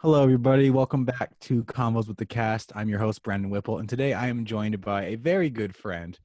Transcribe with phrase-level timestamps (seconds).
[0.00, 0.70] Hello, everybody.
[0.70, 2.70] Welcome back to Convos with the Cast.
[2.76, 6.18] I'm your host, Brandon Whipple, and today I am joined by a very good friend.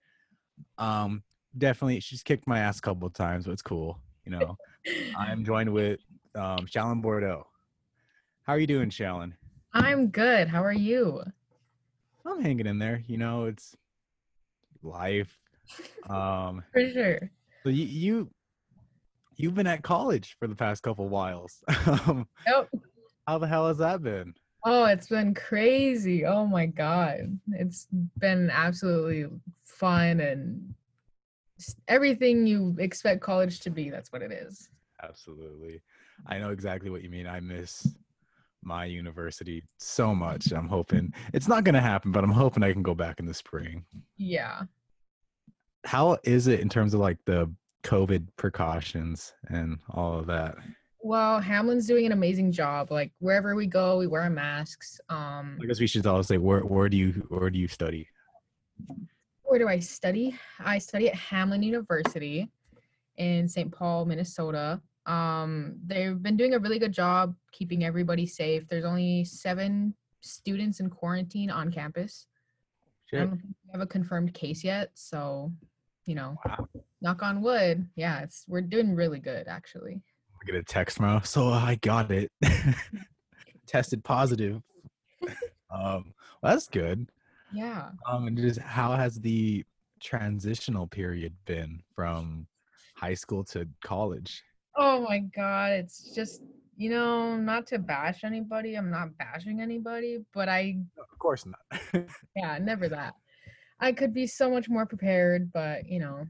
[0.78, 1.24] Um,
[1.58, 4.00] definitely, she's kicked my ass a couple of times, but it's cool.
[4.26, 4.58] You know,
[5.18, 6.00] I'm joined with
[6.36, 7.48] um, Shallon Bordeaux.
[8.44, 9.34] How are you doing, Shallon?
[9.74, 10.48] I'm good.
[10.48, 11.24] How are you?
[12.26, 13.04] I'm hanging in there.
[13.08, 13.76] You know, it's
[14.84, 15.36] life.
[16.08, 17.32] Um, For sure.
[17.64, 18.30] so you, you
[19.36, 21.64] you've been at college for the past couple whiles.
[21.88, 22.70] um, Yep.
[23.28, 24.34] How the hell has that been?
[24.66, 26.26] Oh, it's been crazy.
[26.26, 27.38] Oh my God.
[27.52, 27.88] It's
[28.20, 29.26] been absolutely
[29.66, 30.74] fun and
[31.88, 33.90] everything you expect college to be.
[33.90, 34.70] That's what it is.
[35.02, 35.82] Absolutely.
[36.28, 37.28] I know exactly what you mean.
[37.28, 37.88] I miss
[38.62, 40.52] my university so much.
[40.54, 43.26] I'm hoping it's not going to happen, but I'm hoping I can go back in
[43.26, 43.84] the spring.
[44.18, 44.62] Yeah.
[45.86, 47.52] How is it in terms of like the
[47.84, 50.56] COVID precautions and all of that?
[51.06, 52.90] Well, Hamline's doing an amazing job.
[52.90, 55.02] Like wherever we go, we wear our masks.
[55.10, 58.08] Um, I guess we should all say where where do you where do you study?
[59.44, 60.36] where do I study?
[60.60, 62.50] I study at Hamline University
[63.18, 63.72] in St.
[63.72, 64.82] Paul, Minnesota.
[65.06, 68.68] Um, they've been doing a really good job keeping everybody safe.
[68.70, 72.28] There's only seven students in quarantine on campus.
[73.14, 75.52] I don't think we have a confirmed case yet, so
[76.06, 76.68] you know, Wow.
[77.02, 77.88] knock on wood.
[77.96, 80.02] Yeah, it's we're doing really good actually.
[80.44, 81.22] I get a text tomorrow.
[81.24, 82.32] So I got it.
[83.68, 84.62] Tested positive.
[85.72, 87.10] um, well, that's good.
[87.54, 87.90] Yeah.
[88.08, 89.64] Um, and just how has the
[90.02, 92.48] transitional period been from
[92.96, 94.44] high school to college?
[94.76, 96.42] Oh my god, it's just
[96.76, 98.76] you know, not to bash anybody.
[98.76, 101.84] I'm not bashing anybody, but I Of course not.
[102.36, 103.14] yeah, never that.
[103.80, 106.26] I could be so much more prepared, but you know,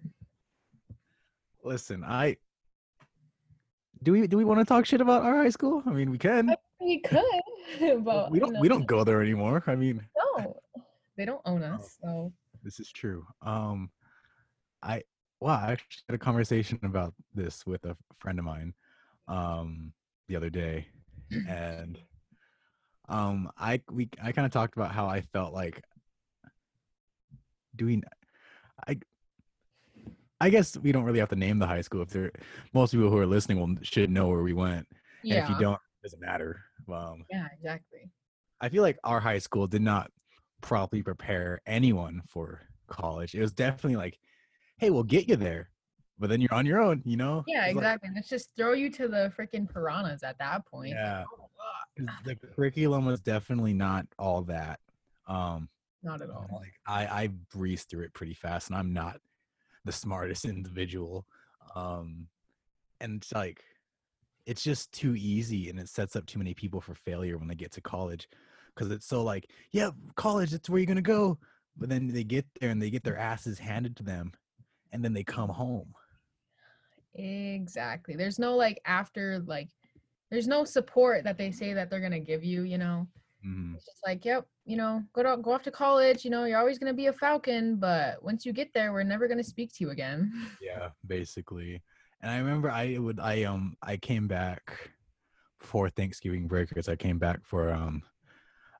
[1.63, 2.35] Listen, I
[4.03, 5.81] do we do we want to talk shit about our high school?
[5.85, 6.53] I mean, we can.
[6.79, 7.23] we could,
[8.03, 9.63] but we don't we don't go there anymore.
[9.67, 10.01] I mean,
[10.37, 10.61] No,
[11.17, 11.75] they don't own Oh.
[11.75, 11.97] us.
[12.01, 13.25] So this is true.
[13.41, 13.89] Um,
[14.81, 15.03] I
[15.39, 18.73] wow, I actually had a conversation about this with a friend of mine,
[19.27, 19.93] um,
[20.27, 20.87] the other day,
[21.47, 21.97] and
[23.07, 25.81] um, I we I kind of talked about how I felt like
[27.75, 28.03] doing,
[28.87, 28.97] I.
[30.43, 32.31] I guess we don't really have to name the high school if they're
[32.73, 34.85] most people who are listening will should know where we went.
[35.21, 36.59] And yeah, if you don't, it doesn't matter.
[36.91, 38.09] Um, yeah, exactly.
[38.59, 40.11] I feel like our high school did not
[40.59, 43.35] properly prepare anyone for college.
[43.35, 44.19] It was definitely like,
[44.79, 45.69] hey, we'll get you there,
[46.19, 47.45] but then you're on your own, you know?
[47.47, 48.09] Yeah, It's like- exactly.
[48.13, 50.89] Let's just throw you to the freaking piranhas at that point.
[50.89, 51.23] yeah.
[51.39, 51.47] Oh,
[51.97, 54.81] 'cause The curriculum was definitely not all that.
[55.25, 55.69] Um,
[56.01, 56.47] Not at all.
[56.51, 59.21] like I, I breezed through it pretty fast, and I'm not
[59.85, 61.25] the smartest individual.
[61.75, 62.27] Um,
[62.99, 63.63] and it's like,
[64.45, 67.55] it's just too easy, and it sets up too many people for failure when they
[67.55, 68.27] get to college,
[68.73, 71.37] because it's so like, yeah, college, that's where you're gonna go.
[71.77, 74.33] But then they get there and they get their asses handed to them,
[74.91, 75.93] and then they come home.
[77.15, 78.15] Exactly.
[78.15, 79.69] There's no like after like
[80.29, 83.07] there's no support that they say that they're gonna give you, you know.
[83.45, 83.75] Mhm.
[83.75, 86.59] It's just like, yep, you know, go to go off to college, you know, you're
[86.59, 89.83] always gonna be a falcon, but once you get there, we're never gonna speak to
[89.83, 90.31] you again.
[90.61, 91.81] Yeah, basically.
[92.21, 94.91] And I remember I would I um I came back
[95.59, 98.01] for Thanksgiving break because I came back for um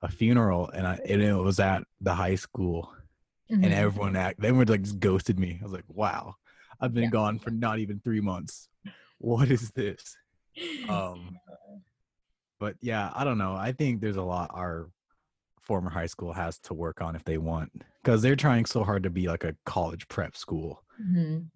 [0.02, 2.94] a funeral and I and it was at the high school
[3.50, 3.74] and Mhm.
[3.74, 5.60] everyone act they were like just ghosted me.
[5.60, 6.36] I was like, wow,
[6.80, 7.10] I've been Yeah.
[7.10, 8.70] gone for not even three months.
[9.18, 10.16] What is this?
[10.88, 11.38] Um
[12.64, 13.56] but yeah, I don't know.
[13.56, 14.90] I think there's a lot our
[15.60, 17.70] former high school has to work on if they want
[18.02, 21.50] because they're trying so hard to be like a college prep school Mhm.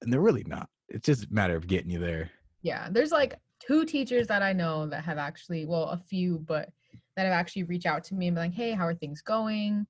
[0.00, 0.68] and they're really not.
[0.88, 2.30] It's just a matter of getting you there.
[2.62, 6.70] Yeah, there's like two teachers that I know that have actually, well, a few, but
[7.16, 9.88] that have actually reached out to me and be like, "Hey, how are things going?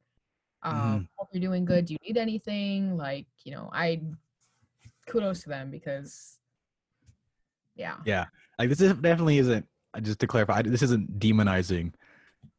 [0.63, 1.85] Um, hope you're doing good.
[1.85, 4.01] Do you need anything?" Like, you know, I
[5.07, 6.39] kudos to them because,
[7.75, 8.27] yeah, Yeah,
[8.59, 9.69] like this is definitely isn't.
[10.03, 11.93] Just to clarify, this isn't demonizing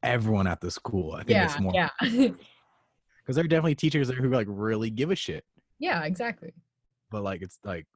[0.01, 1.13] everyone at the school.
[1.13, 4.89] I think yeah, it's more yeah, because there are definitely teachers there who like really
[4.89, 5.43] give a shit,
[5.79, 6.53] yeah, exactly.
[7.11, 7.87] but like it's like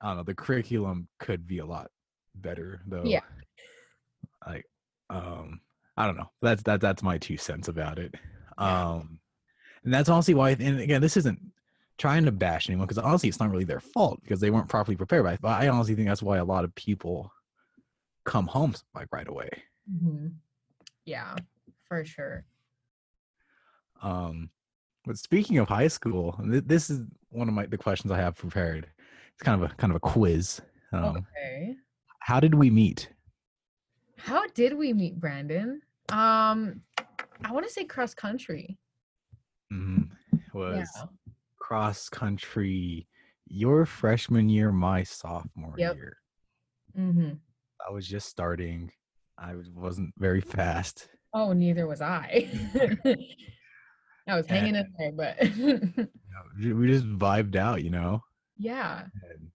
[0.00, 0.22] I don't know.
[0.22, 1.90] The curriculum could be a lot
[2.34, 3.04] better though.
[3.04, 3.20] Yeah.
[4.46, 4.64] Like,
[5.10, 5.60] um,
[5.96, 6.30] I don't know.
[6.40, 6.80] That's that.
[6.80, 8.14] That's my two cents about it.
[8.56, 9.20] Um,
[9.84, 10.50] and that's honestly why.
[10.50, 11.38] And again, this isn't
[11.98, 14.96] trying to bash anyone because honestly, it's not really their fault because they weren't properly
[14.96, 15.24] prepared.
[15.24, 17.32] By but I honestly think that's why a lot of people
[18.24, 19.48] come home like right away.
[19.88, 20.28] hmm
[21.04, 21.34] Yeah,
[21.88, 22.44] for sure.
[24.02, 24.50] Um,
[25.04, 28.36] but speaking of high school, th- this is one of my the questions I have
[28.36, 28.88] prepared.
[29.34, 30.60] It's kind of a kind of a quiz.
[30.92, 31.76] Um, okay.
[32.20, 33.08] How did we meet?
[34.16, 35.80] How did we meet, Brandon?
[36.10, 36.82] Um,
[37.44, 38.78] I want to say cross country.
[39.72, 40.10] Mhm.
[40.52, 41.04] Was Yeah.
[41.58, 43.06] cross country
[43.46, 45.96] your freshman year, my sophomore Yep.
[45.96, 46.16] year.
[46.98, 47.34] Mm-hmm.
[47.86, 48.90] I was just starting.
[49.38, 51.08] I was- wasn't very fast.
[51.32, 52.48] Oh, neither was I.
[54.26, 56.08] I was hanging in there, but You
[56.58, 58.22] know, we just vibed out, you know.
[58.58, 59.06] yeah.
[59.30, 59.50] And,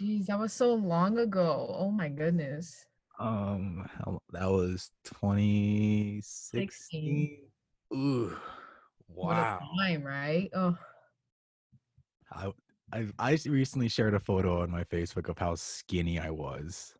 [0.00, 1.74] Jeez, that was so long ago.
[1.78, 2.86] Oh my goodness.
[3.18, 3.86] um,
[4.32, 7.38] that was 2016.
[7.94, 8.34] Ooh,
[9.08, 9.58] What wow.
[9.60, 10.48] a time, right?
[10.54, 10.76] Oh,
[12.32, 12.50] I,
[12.92, 16.94] I I recently shared a photo on my Facebook of how skinny I was.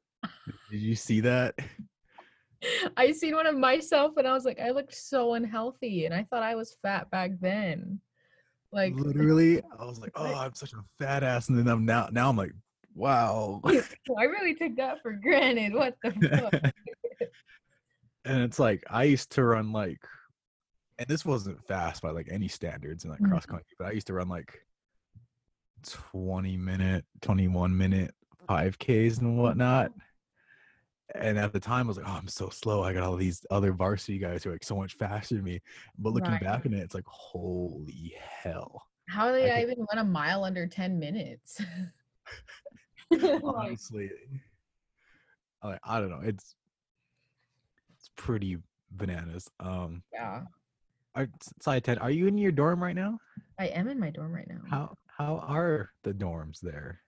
[0.71, 1.55] Did you see that?
[2.97, 6.25] I seen one of myself and I was like, I looked so unhealthy, and I
[6.25, 8.01] thought I was fat back then.
[8.73, 12.09] Like, Literally, I was like, "Oh, I'm such a fat ass," and then I'm now
[12.11, 12.53] now I'm like,
[12.95, 13.61] "Wow."
[14.19, 15.75] I really took that for granted.
[15.75, 16.13] What the
[16.51, 17.29] fuck?
[18.25, 20.01] and it's like I used to run like,
[20.99, 23.33] and this wasn't fast by like any standards in like mm-hmm.
[23.33, 24.59] cross country, but I used to run like
[25.89, 28.15] 20 minute, 21 minute
[28.49, 29.93] 5Ks and whatnot.
[31.15, 32.83] And at the time, I was like, oh, I'm so slow.
[32.83, 35.61] I got all these other varsity guys who are like so much faster than me.
[35.99, 36.43] But looking Right.
[36.43, 38.87] back on it, it's like, holy hell.
[39.09, 41.61] How did I I, even run a mile under 10 minutes?
[43.11, 44.11] Like, Honestly,
[45.63, 46.21] I, I don't know.
[46.25, 46.55] It's
[47.99, 48.57] it's pretty
[48.91, 49.51] bananas.
[49.61, 50.43] Um, yeah,
[51.15, 51.29] are,
[51.61, 53.19] side 10, are you in your dorm right now?
[53.59, 54.61] I am in my dorm right now.
[54.71, 57.01] How how are the dorms there?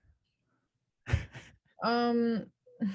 [1.83, 2.47] Um,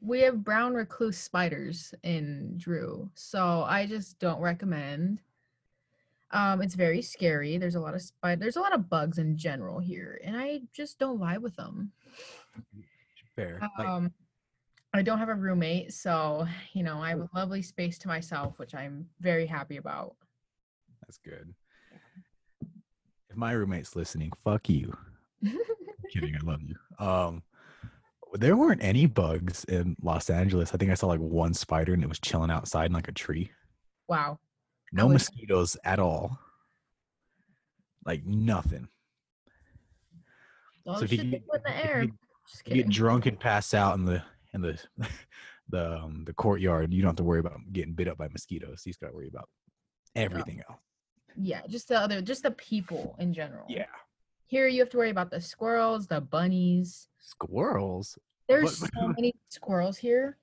[0.00, 5.20] we have brown recluse spiders in Drew, so I just don't recommend.
[6.30, 7.58] Um, it's very scary.
[7.58, 8.40] There's a lot of spider.
[8.40, 11.92] There's a lot of bugs in general here, and I just don't vibe with them.
[13.36, 13.60] Fair.
[13.78, 14.12] Um,
[14.94, 18.58] I don't have a roommate, so you know I have a lovely space to myself,
[18.58, 20.14] which I'm very happy about.
[21.02, 21.54] that's good.
[23.30, 24.96] If my roommate's listening, fuck you.
[26.12, 26.76] Kidding, I love you.
[27.04, 27.42] Um,
[28.34, 30.74] there weren't any bugs in Los Angeles.
[30.74, 33.12] I think I saw like one spider and it was chilling outside in like a
[33.12, 33.50] tree.
[34.08, 34.38] wow.
[34.92, 36.38] No was- mosquitoes at all.
[38.06, 38.88] Like nothing.
[40.86, 42.06] So if you get- in the air.
[42.64, 44.22] You get drunk and pass out in the
[44.54, 44.78] in the
[45.68, 46.94] the um, the courtyard.
[46.94, 48.82] You don't have to worry about getting bit up by mosquitoes.
[48.86, 49.50] You just got to worry about
[50.16, 50.80] everything else.
[51.36, 53.66] Yeah, just the other, just the people in general.
[53.68, 53.86] Yeah,
[54.46, 57.08] Here you have to worry about the squirrels, the bunnies.
[57.20, 58.18] squirrels.
[58.48, 60.38] There's But- so many squirrels here.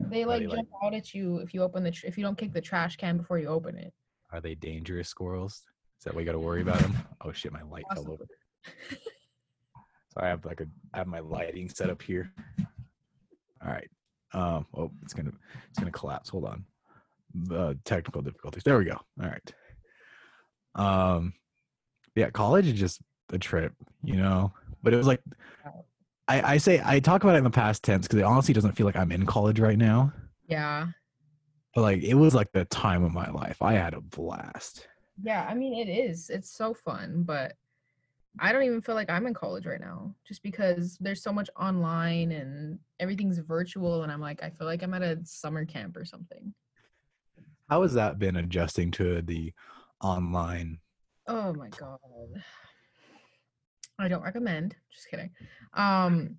[0.00, 2.24] They like they, like- jump out at you if you open the tr- if you
[2.24, 3.94] don't kick the trash can before you open it.
[4.30, 5.64] Are they dangerous squirrels?
[5.98, 6.94] Is that why you got to worry about them?
[7.22, 8.26] Oh shit, my light fell over.
[10.10, 12.32] So I have like a I have my lighting set up here.
[13.62, 13.90] All right.
[14.32, 14.66] Um.
[14.74, 15.32] Oh, it's gonna
[15.68, 16.30] it's gonna collapse.
[16.30, 16.64] Hold on.
[17.34, 18.62] The technical difficulties.
[18.62, 18.98] There we go.
[19.22, 19.54] All right.
[20.76, 21.32] Um.
[22.14, 23.00] Yeah, college is just
[23.32, 24.52] a trip, you know.
[24.82, 25.20] But it was like,
[26.28, 28.72] I I say I talk about it in the past tense because it honestly doesn't
[28.72, 30.12] feel like I'm in college right now.
[30.48, 30.88] Yeah.
[31.74, 33.60] But like it was like the time of my life.
[33.60, 34.86] I had a blast.
[35.22, 36.30] Yeah, I mean it is.
[36.30, 37.54] It's so fun, but
[38.38, 41.48] I don't even feel like I'm in college right now just because there's so much
[41.58, 45.96] online and everything's virtual and I'm like I feel like I'm at a summer camp
[45.96, 46.54] or something.
[47.68, 49.52] How has that been adjusting to the
[50.00, 50.78] online?
[51.26, 51.98] Oh my god.
[53.98, 54.76] I don't recommend.
[54.92, 55.30] Just kidding.
[55.74, 56.36] Um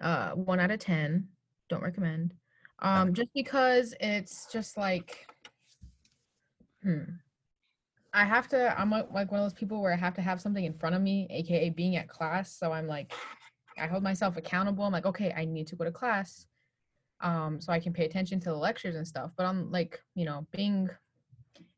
[0.00, 1.28] uh 1 out of 10.
[1.68, 2.34] Don't recommend.
[2.80, 5.26] Um just because it's just like
[6.82, 7.02] hmm
[8.12, 10.40] I have to I'm like like one of those people where I have to have
[10.40, 13.12] something in front of me, aka being at class, so I'm like
[13.78, 14.84] I hold myself accountable.
[14.84, 16.46] I'm like, okay, I need to go to class.
[17.20, 19.32] Um so I can pay attention to the lectures and stuff.
[19.36, 20.88] But I'm like, you know, being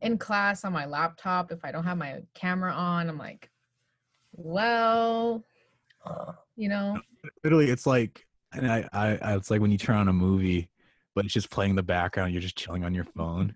[0.00, 3.50] in class on my laptop if i don't have my camera on i'm like
[4.32, 5.44] well
[6.56, 6.98] you know
[7.44, 10.70] Literally, it's like, and I, I, I, it's like when you turn on a movie,
[11.14, 12.32] but it's just playing in the background.
[12.32, 13.54] You're just chilling on your phone.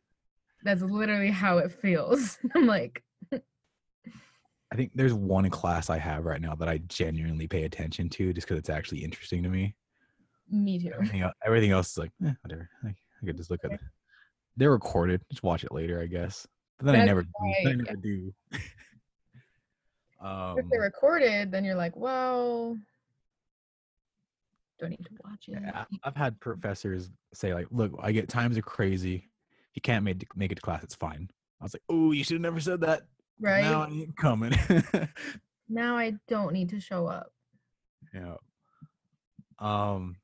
[0.65, 3.03] that's literally how it feels i'm like
[3.33, 8.33] I think there's one class I have right now that I genuinely pay attention to,
[8.33, 9.75] just because it's actually interesting to me.
[10.51, 12.71] me too Everything, el- everything else is like, eh, whatever.
[12.83, 13.81] I, I could just look at it.
[14.57, 15.23] They're recorded.
[15.31, 16.47] Just watch it later, I guess.
[16.79, 17.29] But then I That's never, do.
[17.43, 18.35] then I right, never do.
[20.21, 22.77] um, if they're recorded then you're like well
[24.79, 28.29] don't need to watch it Yeah, I- I've had professors say like, "Look, I get
[28.29, 29.15] times are crazy.
[29.17, 31.31] If you can't make it- make it to class, it's fine."
[31.61, 33.03] I was like, "Oh, you should have never said that."
[33.41, 34.53] right Now now, I ain't coming.
[35.69, 37.33] Now I don't need to show up
[38.13, 38.35] yeah.
[39.59, 40.17] Um.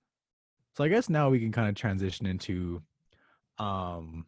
[0.77, 2.83] So I guess now we can kind of transition into
[3.59, 4.27] um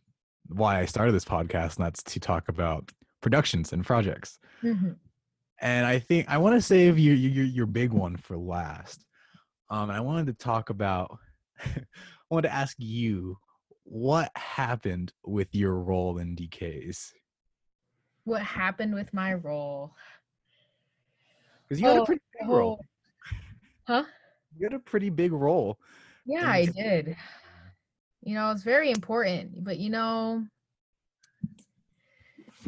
[0.48, 4.38] why I started this podcast, and that's to talk about productions and projects.
[4.62, 4.96] Mhm.
[5.60, 9.04] And I think I want to save your your your big one for last.
[9.68, 11.16] Um, and I wanted to talk about.
[11.60, 11.84] I
[12.30, 13.36] wanted to ask you
[13.84, 17.12] what happened with your role in DKs
[18.24, 19.94] What happened with my role?
[21.68, 22.80] because you had a Oh, pretty big role.
[23.86, 24.04] Huh?
[24.58, 25.78] You had a pretty big role.
[26.26, 27.16] Yeah, I did.
[28.22, 30.44] You know, it's very important, but you know,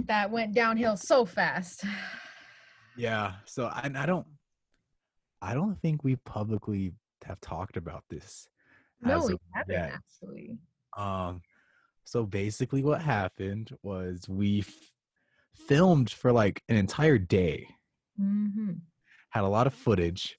[0.06, 1.85] that went downhill so fast.
[2.97, 3.35] Yeah.
[3.44, 4.26] So I, I don't.
[5.40, 6.92] I don't think we publicly
[7.25, 8.47] have talked about this.
[9.00, 9.92] No, we haven't yet.
[9.94, 10.59] actually.
[10.97, 11.42] Um,
[12.04, 14.73] so basically, what happened was we f-
[15.66, 17.66] filmed for like an entire day,
[18.21, 18.73] mm-hmm.
[19.30, 20.38] had a lot of footage,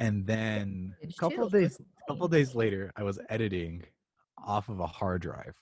[0.00, 2.32] and then a couple of days, that's couple mm.
[2.32, 3.84] days later, I was editing
[4.38, 5.54] off of a hard drive,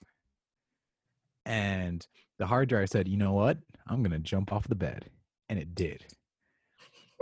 [1.45, 2.07] and
[2.39, 3.59] the hard drive said, "You know what?
[3.87, 5.11] I'm gonna jump off the bed,"
[5.49, 6.07] and it did.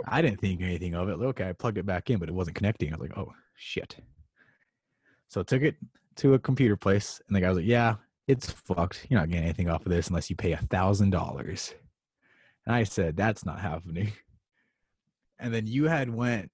[0.07, 1.13] I didn't think anything of it.
[1.13, 2.91] Okay, I plugged it back in, but it wasn't connecting.
[2.93, 3.97] I was like, "Oh shit!"
[5.27, 5.75] So I took it
[6.17, 7.95] to a computer place, and the guy was like, "Yeah,
[8.27, 9.07] it's fucked.
[9.09, 11.73] You're not getting anything off of this unless you pay a thousand dollars."
[12.65, 14.13] And I said, "That's not happening."
[15.39, 16.51] And then you had went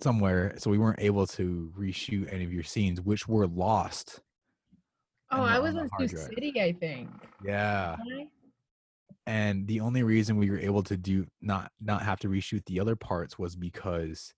[0.00, 4.20] somewhere, so we weren't able to reshoot any of your scenes, which were lost.
[5.30, 6.08] Oh, I was in Sioux.
[6.16, 7.10] City, I think.
[7.44, 7.96] Yeah.
[9.26, 12.80] And the only reason we were able to do not not have to reshoot the
[12.80, 14.32] other parts was because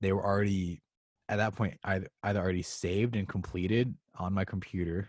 [0.00, 0.80] they were already
[1.28, 5.08] at that point either, either already saved and completed on my computer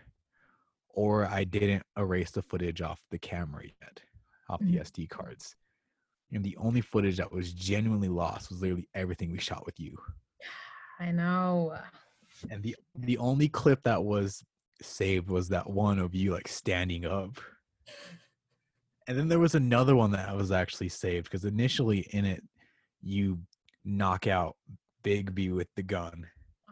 [0.90, 4.00] or i didn't erase the footage off the camera yet
[4.48, 4.80] off the Mhm.
[4.82, 5.56] sd cards
[6.34, 9.96] and the only footage that was genuinely lost was literally everything we shot with you.
[11.00, 11.76] I know.
[12.50, 14.44] and the the only clip that was
[14.82, 17.38] saved was that one of you like standing up.
[19.06, 22.42] And then there was another one that was actually saved because initially in it
[23.02, 23.38] you
[23.84, 24.56] knock out
[25.02, 26.26] bigby with the gun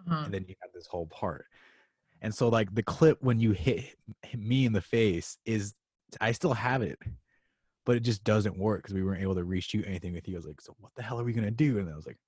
[0.08, 0.24] Uh-huh.
[0.24, 1.44] and then you have this whole part.
[2.22, 5.74] And so like the clip when you hit hit me in the face is
[6.20, 6.98] i still have it
[7.84, 10.38] but it just doesn't work because we weren't able to reshoot anything with you i
[10.38, 12.18] was like so what the hell are we gonna do and i was like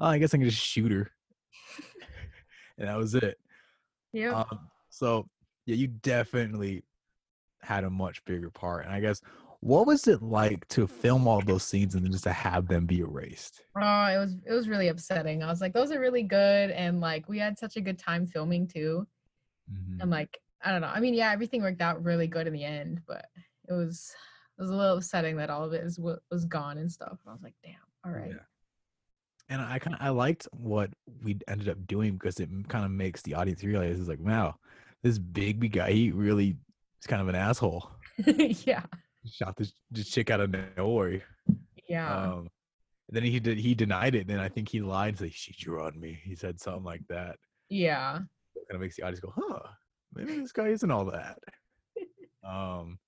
[0.00, 1.10] oh i guess i can just shoot her
[2.78, 3.38] and that was it
[4.12, 4.32] Yeah.
[4.50, 5.28] um, so
[5.66, 6.84] yeah, you definitely
[7.62, 8.84] had a much bigger part.
[8.84, 9.22] And I guess
[9.60, 12.84] what was it like to film all those scenes and then just to have them
[12.84, 13.62] be erased?
[13.80, 15.42] Oh, it was it was really upsetting.
[15.42, 18.26] I was like, those are really good, and like we had such a good time
[18.26, 19.06] filming too.
[19.72, 20.02] Mhm.
[20.02, 20.88] And like, I don't know.
[20.94, 23.24] I mean, yeah, everything worked out really good in the end, but
[23.68, 24.12] it was
[24.58, 27.18] it was a little upsetting that all of it is what was gone and stuff.
[27.26, 27.74] I was like, damn.
[28.04, 28.30] All right.
[28.30, 28.42] Yeah.
[29.48, 30.90] And I kind of I liked what
[31.22, 34.54] we ended up doing because it kind of makes the audience realize it's like, wow,
[35.02, 36.56] this big guy, he really
[37.00, 37.90] is kind of an asshole.
[38.26, 38.84] yeah.
[39.26, 41.22] Shot this, this chick out of nowhere.
[41.88, 42.16] Yeah.
[42.16, 42.48] Um,
[43.10, 44.26] then he did he denied it.
[44.26, 45.20] Then I think he lied.
[45.20, 46.18] Like she drew on me.
[46.22, 47.36] He said something like that.
[47.68, 48.20] yeah.
[48.56, 49.60] It kind of makes the audience go, huh?
[50.14, 51.38] Maybe this guy isn't all that.
[52.48, 52.98] um.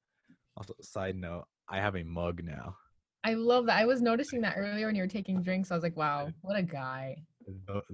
[0.57, 2.77] Also, side note, I have a mug now.
[3.25, 3.79] I love that.
[3.79, 5.71] I was noticing that earlier when you were taking drinks.
[5.71, 7.17] I was like, wow, what a guy.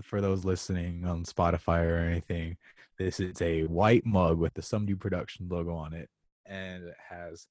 [0.02, 2.57] For those listening on Spotify or anything,
[2.99, 6.09] this is a white mug with the Some Do Production logo on it,
[6.47, 7.47] and it has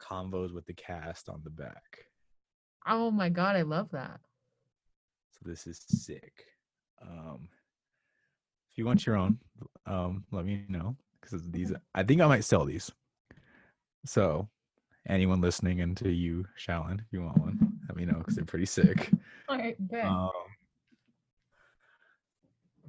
[0.00, 2.04] convos with the cast on the back.
[2.86, 4.20] Oh my god, I love that.
[5.32, 6.46] So this is sick.
[7.00, 7.48] Um,
[8.70, 9.38] if you want your own,
[9.86, 12.90] um, let me know because these I think I might sell these.
[14.04, 14.48] So,
[15.08, 18.66] anyone listening, into you, Shallon, if you want one, let me know because they're pretty
[18.66, 19.10] sick.
[19.48, 20.06] All right, bet.
[20.06, 20.30] Um,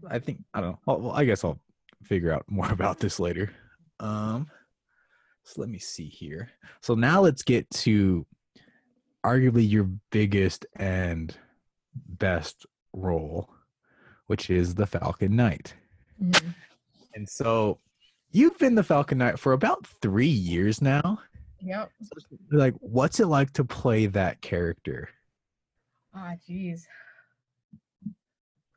[0.10, 0.80] I think I don't know.
[0.86, 1.60] Well, well, I guess I'll
[2.04, 3.52] figure out more about this later.
[4.00, 4.48] Um,
[5.44, 6.50] so let me see here.
[6.82, 8.26] So now let's get to
[9.26, 11.36] arguably your biggest and
[11.94, 13.50] best role,
[14.28, 15.76] which is the Falcon Knight.
[16.22, 16.56] Mhm.
[17.14, 17.80] And so
[18.32, 21.20] you've been the Falcon Knight for about three years now.
[21.60, 21.92] Yep.
[22.52, 25.10] Like, what's it like to play that character?
[26.14, 26.82] Ah, jeez.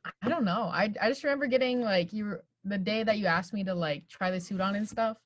[0.05, 0.69] I- I don't know.
[0.71, 3.73] I I just remember getting like you were- the day that you asked me to
[3.75, 5.17] like try the suit on and stuff.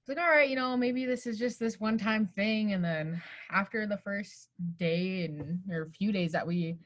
[0.00, 2.72] It's like, all right, you know, maybe this is just this one time thing.
[2.72, 3.20] And then
[3.50, 6.78] after the first day and or a few days that we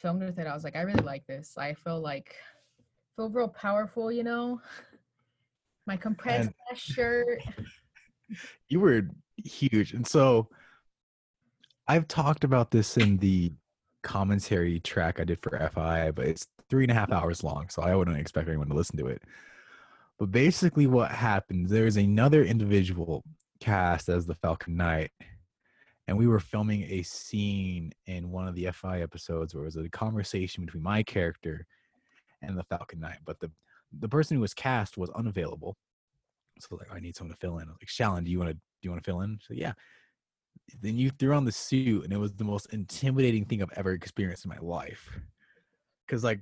[0.00, 1.56] filmed with it, I was like, I really like this.
[1.58, 2.34] I feel like
[3.16, 4.60] feel real powerful, you know.
[5.86, 7.42] My compressed And- shirt.
[8.68, 9.02] you were
[9.36, 10.48] huge and so
[11.86, 13.52] i've talked about this in the
[14.02, 17.82] commentary track i did for fi but it's three and a half hours long, so
[17.82, 19.22] I wouldn't expect anyone to listen to it.
[20.18, 23.24] But basically, what happens there's another individual
[23.60, 25.10] cast as the Falcon Knight,
[26.06, 29.76] and we were filming a scene in one of the FI episodes where it was
[29.76, 31.66] a conversation between my character
[32.42, 33.18] and the Falcon Knight.
[33.24, 33.50] But the
[33.98, 35.76] the person who was cast was unavailable,
[36.60, 37.68] so like I need someone to fill in.
[37.68, 39.38] I was like, Shallon, do you want to do you want to fill in?
[39.42, 39.74] So yeah.
[40.80, 43.92] Then you threw on the suit, and it was the most intimidating thing I've ever
[43.92, 45.18] experienced in my life.
[46.08, 46.40] Cause like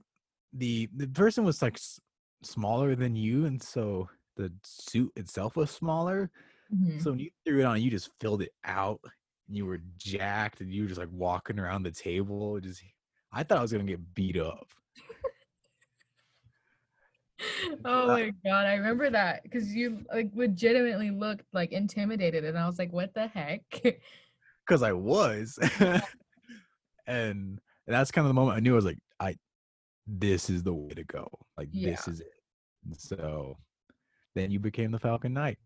[0.53, 2.01] the the person was like s-
[2.43, 6.31] smaller than you, and so the suit itself was smaller.
[6.73, 7.01] Mhm.
[7.03, 9.01] So when you threw it on, you just filled it out,
[9.49, 12.61] and you were jacked, and you were just like walking around the table.
[12.61, 12.83] Just,
[13.33, 14.73] I thought I was gonna get beat up.
[17.85, 22.67] Oh my god, I remember that because you like legitimately looked like intimidated, and I
[22.67, 23.63] was like, "What the heck?"
[24.67, 25.59] because I was.
[27.07, 29.37] and that's kind of the moment I knew I was like, I
[30.07, 31.29] this is the way to go.
[31.57, 32.33] Like this is it.
[32.85, 33.57] And so
[34.35, 35.59] then you became the Falcon Knight.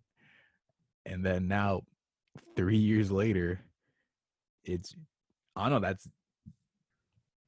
[1.04, 1.82] And then now
[2.56, 3.60] three years later,
[4.64, 4.94] it's
[5.54, 6.08] I don't know, that's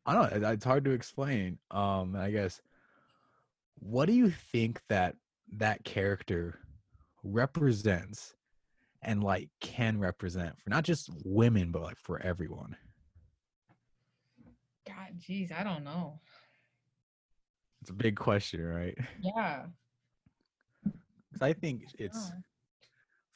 [0.07, 1.59] I don't know, it's hard to explain.
[1.71, 2.61] Um I guess
[3.81, 5.15] what do you think that
[5.57, 6.59] that character
[7.23, 8.35] represents
[9.03, 12.77] and like can represent for not just women but like for everyone
[14.87, 16.19] God, jeez, I don't know.
[17.83, 19.67] it's a big question right Yeah.
[21.41, 22.33] i think it's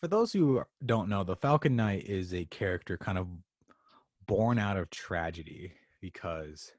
[0.00, 3.28] for those who don't know the falcon knight is a character kind of
[4.26, 6.72] born out of tragedy because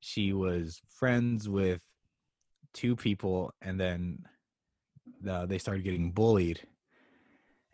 [0.00, 1.80] she was friends with
[2.76, 4.18] two people and then
[5.28, 6.60] uh, they started getting bullied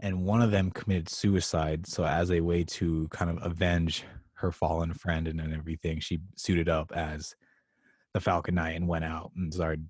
[0.01, 4.05] and one of them committed suicide so as a way to kind of avenge
[4.35, 7.35] her fallen friend and, and everything she suited up as
[8.15, 9.89] the falcon knight and went out and started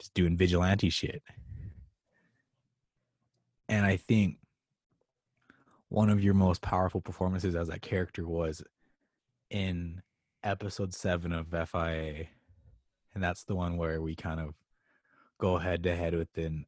[0.00, 1.22] just doing vigilante shit.
[3.68, 4.38] And i think
[5.90, 8.62] one of your most powerful performances as that character was
[9.50, 10.02] in
[10.42, 12.24] episode 7 of fia
[13.14, 14.54] and that's the one where we kind of
[15.38, 16.66] go head to head with an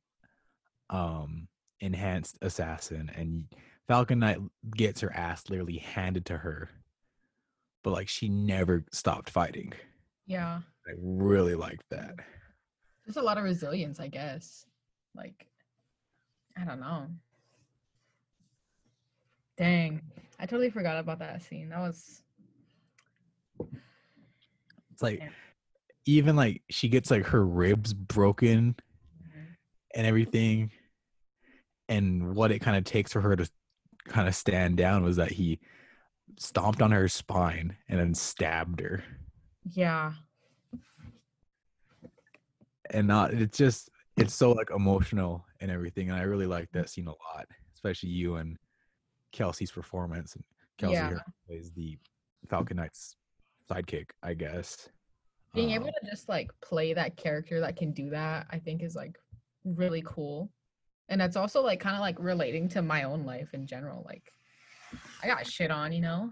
[0.91, 1.49] um
[1.81, 3.47] enhanced assassin and
[3.89, 4.39] falcon knight
[4.77, 6.71] gets her ass literally handed to her
[7.83, 9.73] but like she never stopped fighting
[10.27, 10.61] Yeah.
[10.89, 12.15] i really like that
[13.05, 14.67] There's a lot of resilience, I guess.
[15.15, 15.47] Like,
[16.61, 17.07] I don't know.
[19.57, 20.03] Dang.
[20.41, 21.69] I totally forgot about that scene.
[21.69, 22.23] That was
[24.93, 25.23] it's like.
[26.07, 28.77] Even like she gets like her ribs broken
[29.21, 29.41] mm-hmm.
[29.95, 30.71] and everything
[31.89, 33.49] and what it kind of takes for her to
[34.09, 35.59] kind of stand down was that he
[36.39, 39.03] stomped on her spine and then stabbed her
[39.73, 40.13] yeah.
[42.91, 46.89] and not it's just it's so like emotional and everything and i really like that
[46.89, 48.57] scene a lot especially you and
[49.33, 50.45] kelsey's performance and
[50.79, 51.09] kelsey Yeah.
[51.09, 51.99] here plays the
[52.49, 53.17] falcon knight's
[53.69, 54.89] sidekick i guess
[55.57, 58.83] Being able Um, to just like play that character that can do that, I think
[58.83, 59.19] is like
[59.65, 60.51] really cool.
[61.09, 64.05] And that's also like kind of like relating to my own life in general.
[64.05, 64.33] Like
[65.23, 66.31] I got shit on, you know,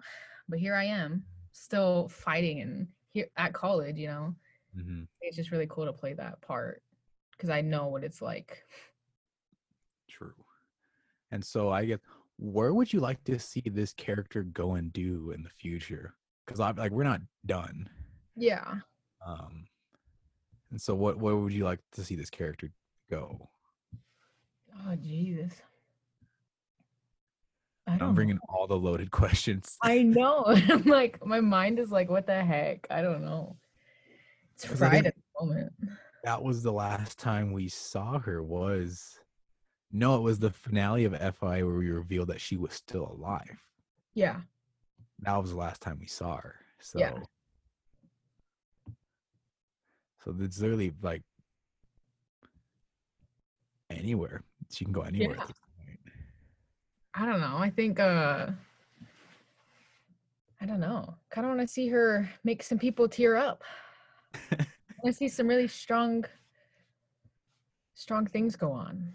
[0.48, 4.34] but here I am still fighting and here at college, you know.
[4.76, 6.82] mhm, It's just really cool to play that part
[7.32, 8.62] because I know what it's like.
[10.08, 10.34] true
[11.32, 11.98] and so i guess
[12.38, 16.60] where would you like to see this character go and do in the future because
[16.60, 17.88] i'm like we're not done
[18.36, 18.76] Yeah.
[19.26, 19.66] Um
[20.70, 22.70] and so what where would you like to see this character
[23.10, 23.48] go
[24.86, 25.52] Oh Jesus.
[27.86, 30.44] I i'm don't bringing all the loaded questions I know.
[30.46, 32.86] I'm like my mind is like, what the heck?
[32.90, 33.56] I don't know.
[34.54, 35.72] It's 'Cause I fried think- at the moment.
[36.24, 39.18] that was the last time we saw her was
[39.92, 43.60] no it was the finale of fi where we revealed that she was still alive
[44.14, 44.40] Yeah.
[45.20, 47.14] that was the last time we saw her so Yeah.
[50.24, 51.22] So it's literally like
[53.90, 55.42] anywhere she can go anywhere Yeah.
[55.42, 55.98] at this point.
[57.14, 57.56] I don't know.
[57.58, 58.50] I think uh
[60.60, 61.14] I don't know.
[61.30, 63.62] Kind of want to see her make some people tear up.
[64.34, 64.56] I
[65.02, 66.24] want to see some really strong
[67.94, 69.14] strong things go on.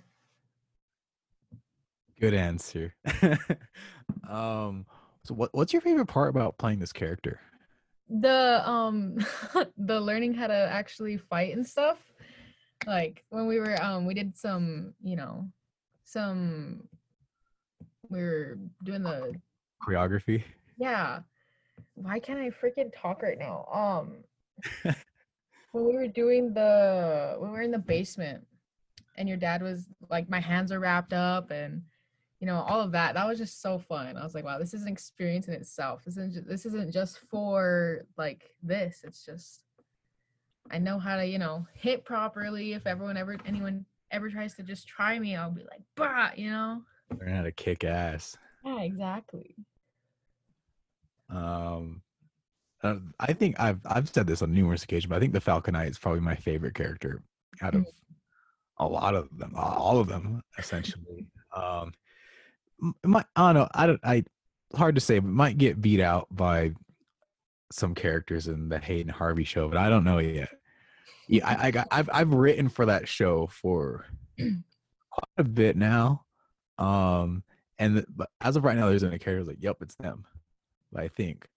[2.20, 2.94] good answer
[4.30, 4.86] um
[5.24, 7.40] so what, what's your favorite part about playing this character
[8.10, 9.18] The um
[9.78, 11.98] the learning how to actually fight and stuff.
[12.88, 15.48] Like when we were um we did some, you know,
[16.06, 16.88] some
[18.10, 19.36] we were doing the
[19.86, 20.44] choreography
[20.80, 21.20] yeah.
[21.96, 23.66] Why can't I freaking talk right now?
[23.72, 24.24] Um
[25.72, 28.46] when we were doing the when we were in the basement
[29.18, 31.84] and your dad was like my hands are wrapped up and
[32.40, 34.18] you know all of that that was just so fun.
[34.18, 36.04] I was like wow this is an experience in itself.
[36.06, 39.02] This isn't just, this isn't just for like this.
[39.04, 39.64] It's just
[40.72, 42.74] i know how to you know hit properly.
[42.74, 46.50] If everyone ever anyone ever tries to just try me i'll be like bah you
[46.50, 46.82] know?
[47.20, 48.38] Learn how to kick ass.
[48.64, 49.56] yeah exactly.
[51.30, 52.02] Um,
[52.84, 55.74] uh, I think I've I've said this on numerous occasions, but I think the Falcon
[55.74, 57.22] Knight is probably my favorite character
[57.62, 57.86] out of
[58.78, 61.28] a lot of them, all of them essentially.
[61.56, 61.92] um,
[63.04, 63.70] might I don't know.
[63.74, 64.00] I don't.
[64.04, 64.24] I
[64.76, 66.74] hard to say, but might get beat out by
[67.72, 70.50] some characters in the Hayden Harvey show, but I don't know yet.
[71.28, 74.06] Yeah, I, I got I've I've written for that show for
[74.38, 76.26] quite a bit now.
[76.78, 77.44] Um,
[77.78, 80.26] and the, but as of right now, there's any characters like, yep, it's them.
[80.92, 81.48] But I think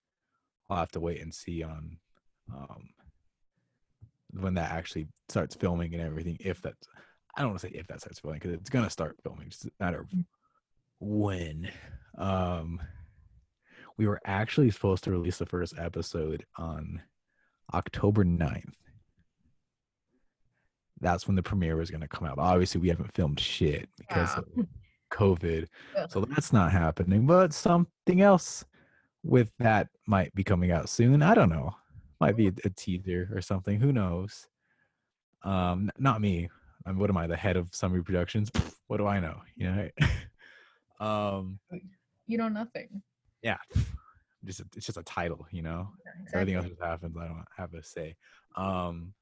[0.68, 1.98] I'll have to wait and see on
[2.52, 2.90] um
[4.32, 6.36] when that actually starts filming and everything.
[6.40, 6.86] If that's,
[7.36, 9.46] I don't want to say if that starts filming because it's gonna start filming.
[9.46, 10.08] It's a matter of
[11.02, 11.70] when.
[12.16, 12.80] Um,
[13.98, 17.02] we were actually supposed to release the first episode on
[17.74, 18.72] October 9th.
[21.00, 22.38] That's when the premiere was gonna come out.
[22.38, 24.38] Obviously, we haven't filmed shit because Yeah.
[24.60, 24.66] of
[25.12, 25.66] COVID.
[25.96, 26.10] Ugh.
[26.10, 27.26] So that's not happening.
[27.26, 28.64] But something else
[29.24, 31.22] with that might be coming out soon.
[31.22, 31.74] I don't know.
[32.20, 33.80] Might be a, a teaser or something.
[33.80, 34.46] Who knows?
[35.42, 36.48] Um, not me.
[36.86, 38.50] I'm, what am I, the head of Summary Productions?
[38.86, 39.40] What do I know?
[39.56, 39.88] You know.
[41.02, 41.58] um,
[42.26, 43.02] you know nothing
[43.42, 43.58] yeah.
[44.44, 45.88] Just a, it's just a title, you know.
[46.04, 47.16] Yeah, Everything else just happens.
[47.16, 48.16] I don't have a say.
[48.56, 49.12] Um,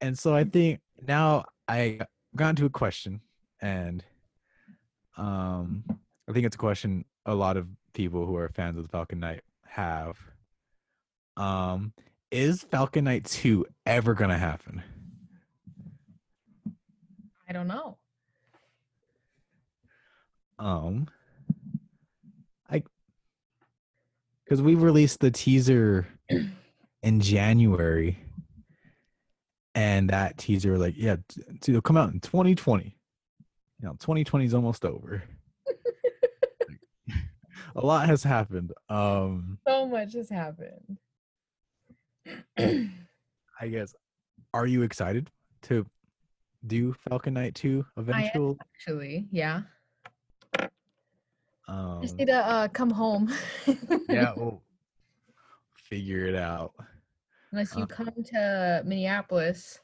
[0.00, 2.00] and so I think now I
[2.36, 3.20] got into a question,
[3.60, 4.04] and
[5.16, 5.84] um,
[6.28, 9.20] I think it's a question a lot of people who are fans of the Falcon
[9.20, 10.16] Knight have.
[11.36, 11.92] Um,
[12.30, 14.82] is Falcon Knight 2 ever gonna happen?
[17.48, 17.96] i don't know
[20.58, 21.08] Um,
[22.70, 22.82] I
[24.44, 26.06] because we released the teaser
[27.02, 28.18] in January,
[29.74, 32.96] and that teaser, like, yeah, t- it'll come out in 2020.
[33.80, 35.22] You know, 2020 is almost over.
[37.76, 38.72] a lot has happened.
[38.88, 40.98] Um, so much has happened
[42.58, 43.94] I guess,
[44.52, 45.30] are you excited
[45.62, 45.86] to
[46.66, 48.56] do Falcon Knight 2 eventually?
[48.60, 49.62] actually yeah
[51.68, 53.30] Um, just need to uh come home
[54.08, 54.62] yeah, we'll
[55.76, 56.72] figure it out.
[57.52, 59.78] unless you Uh, come to minneapolis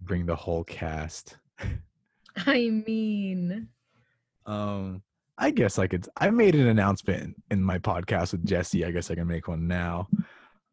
[0.00, 1.38] Bring the whole cast.
[2.46, 3.68] i mean
[4.46, 5.02] Um,
[5.38, 6.06] I guess I could.
[6.16, 8.84] I made an announcement in my podcast with Jesse.
[8.84, 10.06] I guess I can make one now.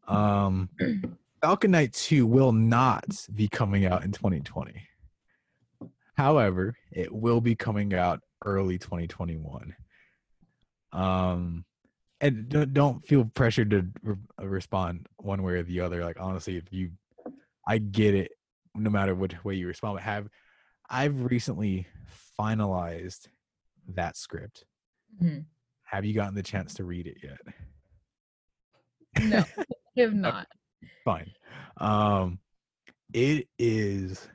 [0.08, 0.70] Um,
[1.42, 4.74] Falcon Knight Two will not be coming out in 2020.
[6.16, 9.74] However, it will be coming out early 2021.
[10.94, 11.66] Um,
[12.20, 16.04] and don't, don't feel pressured to re- respond one way or the other.
[16.04, 16.92] Like honestly, if you,
[17.68, 18.32] I get it.
[18.74, 20.30] No matter which way you respond, but have
[20.90, 21.88] I've recently
[22.40, 23.28] finalized
[23.96, 24.64] that script.
[25.22, 25.46] Mhm.
[25.84, 27.40] Have you gotten the chance to read it yet?
[29.22, 30.48] no I have not
[31.04, 31.32] Fine.
[31.78, 32.40] Um
[33.14, 34.26] it is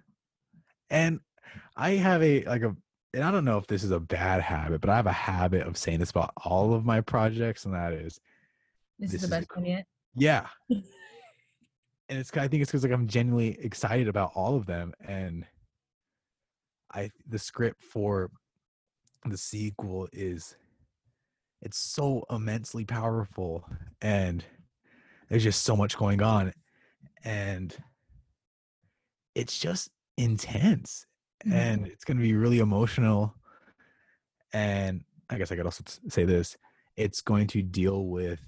[0.91, 1.21] and
[1.77, 2.77] I have a like a
[3.17, 5.67] and I don't know if this is a bad habit, but I have a habit
[5.67, 8.21] of saying this about all of my projects, and that is
[8.99, 10.47] this, This is the is best one yet yeah.
[10.71, 10.83] and
[12.09, 15.45] it's I think it's because like I'm genuinely excited about all of them, and
[16.93, 18.31] I the script for
[19.25, 20.57] the sequel is
[21.63, 23.69] it's so immensely powerful,
[24.01, 24.45] and
[25.29, 26.53] there's just so much going on,
[27.23, 27.77] and
[29.35, 31.07] it's just intense,
[31.45, 33.35] and it's gonna be really emotional,
[34.53, 36.57] and I guess I could also say this:
[36.97, 38.41] it's going to deal with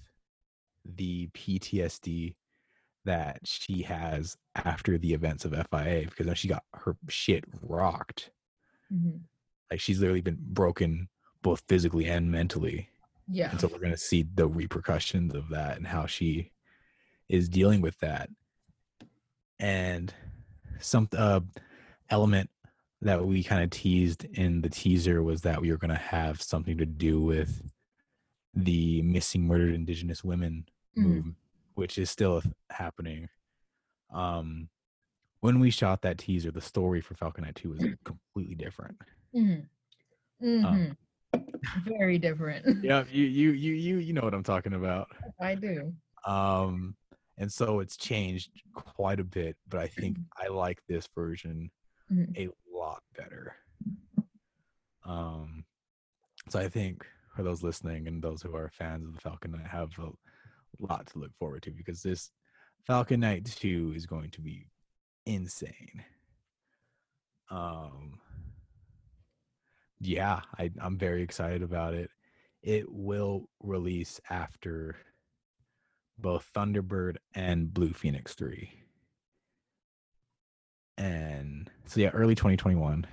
[0.84, 2.34] the PTSD
[3.04, 8.30] that she has after the events of FIA because now she got her shit rocked.
[8.92, 9.20] Mhm.
[9.70, 11.08] Like she's literally been broken
[11.42, 12.88] both physically and mentally.
[13.30, 16.50] yeah And so we're going to see the repercussions of that and how she
[17.28, 18.30] is dealing with that.
[19.60, 20.12] And
[20.80, 21.40] some uh,
[22.10, 22.50] element
[23.00, 26.42] that we kind of teased in the teaser was that we were going to have
[26.42, 27.62] something to do with
[28.54, 31.02] the missing murdered indigenous women Mhm.
[31.04, 31.36] movement,
[31.74, 33.28] which is still happening.
[34.10, 34.68] Um,
[35.40, 38.96] when we shot that teaser, the story for Falcon Knight 2 was completely different.
[39.34, 39.68] Mhm.
[40.42, 40.96] Um, Mhm.
[41.84, 45.08] very different Yeah, you you you you you know what I'm talking about.
[45.40, 45.94] i do
[46.26, 46.96] Um,
[47.36, 49.56] and so it's changed quite a bit.
[49.68, 51.70] But I think I like this version
[52.10, 52.36] Mhm.
[52.36, 53.56] a lot better.
[55.04, 55.64] Um,
[56.48, 59.66] so I think for those listening and those who are fans of the Falcon Knight
[59.66, 60.10] have a
[60.78, 62.30] lot to look forward to because this
[62.86, 64.66] Falcon Knight 2 is going to be
[65.26, 66.04] insane.
[67.50, 68.20] Um
[70.00, 72.10] yeah, I, I'm very excited about it.
[72.62, 74.96] It will release after
[76.18, 78.70] both Thunderbird and Blue Phoenix 3.
[80.98, 83.06] And so yeah, early 2021.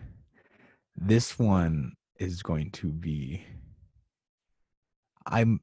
[0.97, 3.43] This one is going to be
[5.25, 5.59] I'm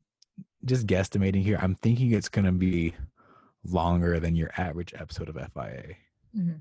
[0.64, 1.58] just guesstimating here.
[1.61, 2.94] I'm thinking it's going to be
[3.64, 5.94] longer than your average episode of FIA.
[6.37, 6.61] Mhm.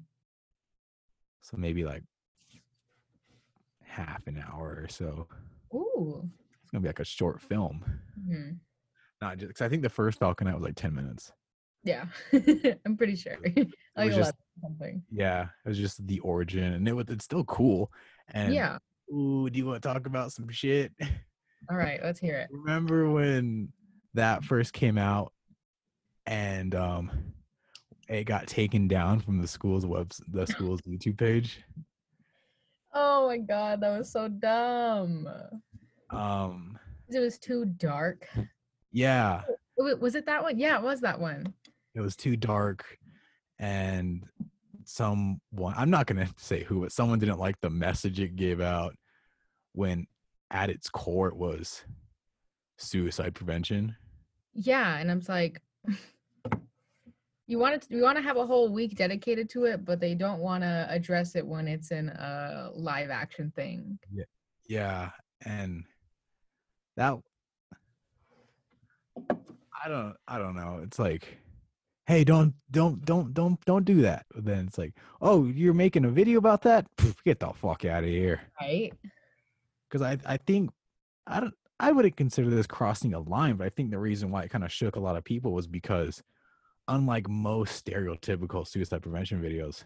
[1.42, 2.04] So maybe like
[3.84, 5.28] half an hour or so.
[5.74, 6.30] Ooh.
[6.62, 7.84] It's gonna be like a short film.
[8.20, 8.60] Mhm.
[9.22, 11.32] Not just because I think the first Falcon Knight was like ten minutes.
[11.84, 12.06] Yeah.
[12.86, 13.38] I'm pretty sure.
[13.46, 15.04] like was 11 just- something.
[15.12, 17.92] Yeah, it was just the origin, and it was it's still cool.
[18.34, 18.78] And Yeah.
[19.14, 20.92] ooh, do you want to talk about some shit?
[21.70, 22.00] All right.
[22.04, 22.50] Let's hear it.
[22.52, 23.70] Remember when
[24.14, 25.32] that first came out,
[26.26, 27.34] and um,
[28.08, 31.60] it got taken down from the school's webs, the school's YouTube page.
[32.94, 35.28] Oh my god, that was so dumb.
[36.10, 36.78] Um,
[37.10, 38.28] It was too dark.
[38.92, 39.44] yeah,
[39.78, 40.60] Was it that one?
[40.60, 41.54] Yeah, it was that one.
[41.96, 42.98] It was too dark
[43.60, 44.24] and
[44.86, 48.60] someone i'm not going to say who but someone didn't like the message it gave
[48.62, 48.96] out
[49.74, 50.06] when
[50.50, 51.84] at its core it was
[52.78, 53.96] suicide prevention
[54.54, 55.62] Yeah, and I'm like,
[57.48, 60.14] you want to you want to have a whole week dedicated to it, but they
[60.16, 63.98] don't want to address it when it's in a live action thing.
[64.12, 64.24] yeah
[64.68, 65.10] yeah
[65.46, 65.84] and
[66.98, 67.18] that
[69.84, 71.38] i don't i don't know it's like
[72.08, 76.06] hey don't don't don't don't don't do that but then it's like oh you're making
[76.06, 78.94] a video about that Pff, get the fuck out of here Right?
[79.90, 80.72] because I I think
[81.28, 84.44] I don't I wouldn't consider this crossing a line, but I think the reason why
[84.44, 86.22] it kind of shook a lot of people was because
[86.88, 89.84] unlike most stereotypical suicide prevention videos,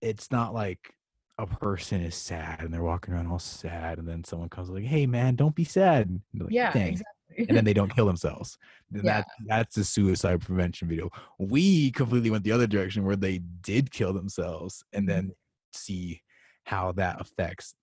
[0.00, 0.94] it's not like
[1.36, 4.84] a person is sad and they're walking around all sad, and then someone comes like,
[4.84, 7.04] "Hey man, don't be sad." Like, Yeah, exactly.
[7.36, 8.58] And then they don't kill themselves.
[8.90, 9.12] Then Yeah.
[9.22, 11.10] that that's the suicide prevention video.
[11.38, 15.08] We completely went the other direction where they did kill themselves and Mhm.
[15.08, 15.32] then
[15.72, 16.22] see
[16.64, 17.74] how that affects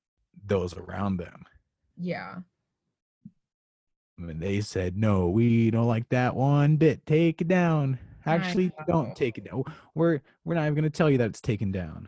[0.46, 1.46] those around them.
[1.98, 2.40] yeah.
[4.18, 7.06] And they said, "No, we don't like that one bit.
[7.08, 7.98] Take it down.
[8.26, 9.64] Actually, don't take it down.
[9.96, 12.08] We're we're not even going to tell you that it's taken down.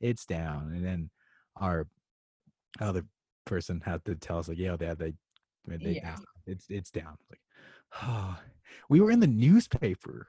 [0.00, 1.10] It's down." And then
[1.56, 1.88] our
[2.78, 3.04] other
[3.46, 5.14] person had to tell us, like, "Yeah, they have they,
[5.66, 6.16] they Yeah.
[6.46, 7.40] it's it's down." Like,
[8.02, 8.38] oh,
[8.88, 10.28] we were in the newspaper.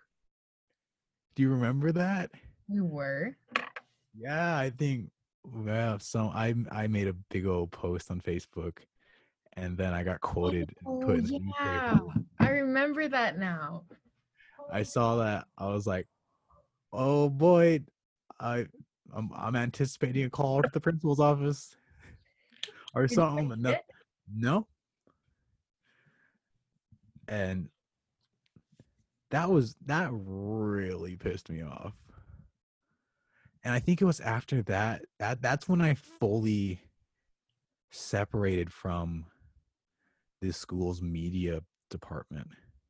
[1.35, 2.31] Do you remember that?
[2.67, 3.35] We were.
[4.15, 5.09] Yeah, I think
[5.45, 8.77] well, so I I made a big old post on Facebook,
[9.53, 11.97] and then I got quoted and Oh, put in the yeah.
[12.39, 13.83] I remember that now.
[14.71, 14.83] I oh.
[14.83, 15.47] saw that.
[15.57, 16.07] I was like,
[16.91, 17.81] "Oh boy,
[18.39, 18.65] I
[19.13, 21.75] I'm, I'm anticipating a call to the principal's office
[22.95, 23.75] or something." No,
[24.33, 24.67] no.
[27.27, 27.69] And
[29.31, 31.93] that was that really pissed me off.
[33.63, 36.81] And I think it was after that that that's when I fully
[37.91, 39.25] separated from
[40.41, 42.47] this school's media department.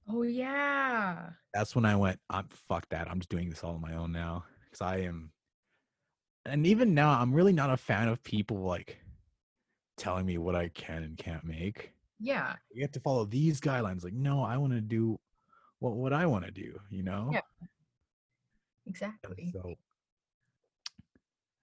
[0.09, 1.29] Oh yeah.
[1.53, 3.09] That's when I went, I'm fuck that.
[3.09, 4.43] I'm just doing this all on my own now.
[4.71, 5.31] Cause I am
[6.45, 8.97] and even now I'm really not a fan of people like
[9.97, 11.92] telling me what I can and can't make.
[12.19, 12.55] Yeah.
[12.71, 14.03] You have to follow these guidelines.
[14.03, 15.19] Like, no, I want to do
[15.79, 17.29] what what I want to do, you know?
[17.31, 17.41] Yeah.
[17.59, 17.69] And
[18.95, 19.51] Exactly.
[19.53, 19.75] so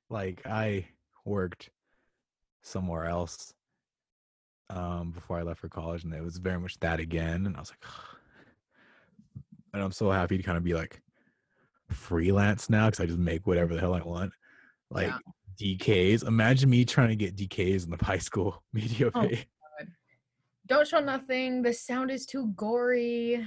[0.09, 0.87] like I
[1.25, 1.71] worked
[2.63, 3.55] somewhere else
[4.71, 7.61] um before I left for college and it was very much that again and I
[7.61, 7.85] was like
[9.73, 11.01] and I'm so happy to kind of be like
[11.89, 14.33] freelance now cuz I just make whatever the hell I want
[14.91, 15.19] like Yeah.
[15.61, 19.27] DKs imagine me trying to get DKs in the high school media Oh.
[19.29, 19.45] pay
[20.71, 21.63] Don't show nothing.
[21.63, 23.45] The sound is too gory.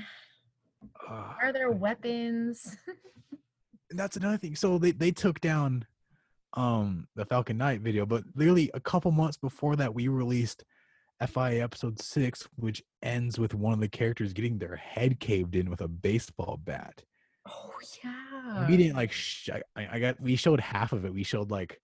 [1.10, 1.36] Ugh.
[1.42, 2.76] Are there weapons?
[3.90, 4.58] and that's another thing.
[4.58, 5.86] So they they took down
[6.56, 10.66] um the Falcon Knight video, but literally a couple months before that, we released
[11.26, 15.70] FIA episode six, which ends with one of the characters getting their head caved in
[15.70, 17.04] with a baseball bat.
[17.48, 17.72] oh
[18.04, 18.68] yeah.
[18.68, 19.14] we didn't like.
[19.14, 20.20] Sh- I, I got.
[20.20, 21.14] We showed half of it.
[21.14, 21.80] We showed like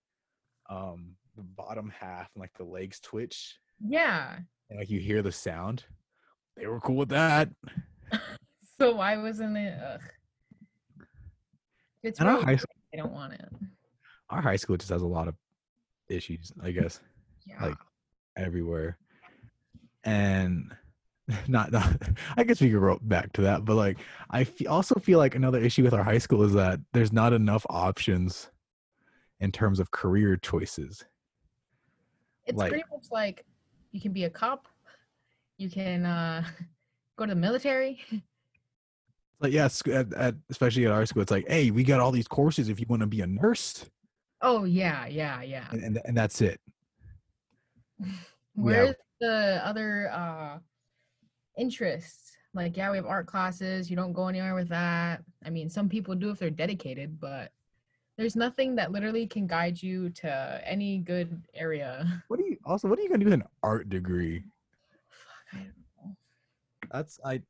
[0.70, 4.40] um the bottom half and like the legs twitch Yeah.
[4.70, 5.84] And like you hear the sound.
[6.56, 7.50] They were cool with that.
[8.80, 9.78] so why wasn't it?
[9.82, 10.02] Ugh.
[12.04, 13.50] It's really high school, they don't want it.
[14.30, 15.36] our high school just has a lot of
[16.08, 17.00] issues, I guess,
[17.46, 17.64] Yeah.
[17.66, 17.78] like
[18.38, 18.98] everywhere.
[20.06, 20.74] And
[21.48, 21.94] not, not
[22.38, 23.98] I guess we could go back to that, but like
[24.32, 27.66] I also feel like another issue with our high school is that there's not enough
[27.70, 28.50] options
[29.42, 31.04] in terms of career choices.
[32.46, 33.46] it's like- pretty much like
[33.92, 34.68] you can be a cop,
[35.58, 36.44] you can uh
[37.18, 38.00] go to the military.
[39.42, 42.28] Like yeah, at, at, especially at our school, it's like, hey, we got all these
[42.28, 43.86] courses if you want to be a nurse,
[44.42, 45.68] Oh yeah, yeah, yeah.
[45.72, 46.60] and, and and that's it.
[48.56, 50.60] Where's the other uh
[51.58, 52.32] interests?
[52.54, 53.90] Like, yeah, we have art classes.
[53.90, 55.22] You don't go anywhere with that.
[55.46, 57.52] I mean, some people do if they're dedicated, but
[58.20, 62.22] there's nothing that literally can guide you to any good area.
[62.28, 62.90] What do you also?
[62.90, 64.44] What are you gonna do with an art degree?
[65.10, 66.18] Fuck, I don't know.
[66.92, 67.42] That's I,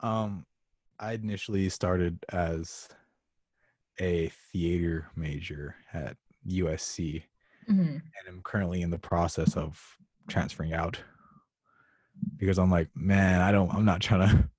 [0.00, 0.44] um,
[0.98, 2.88] I initially started as
[4.00, 6.16] a theater major at
[6.48, 7.22] USC,
[7.70, 7.94] Mhm.
[7.94, 9.80] and I'm currently in the process of
[10.26, 11.00] transferring out
[12.38, 14.50] because I'm like, man, I don't, I'm not trying to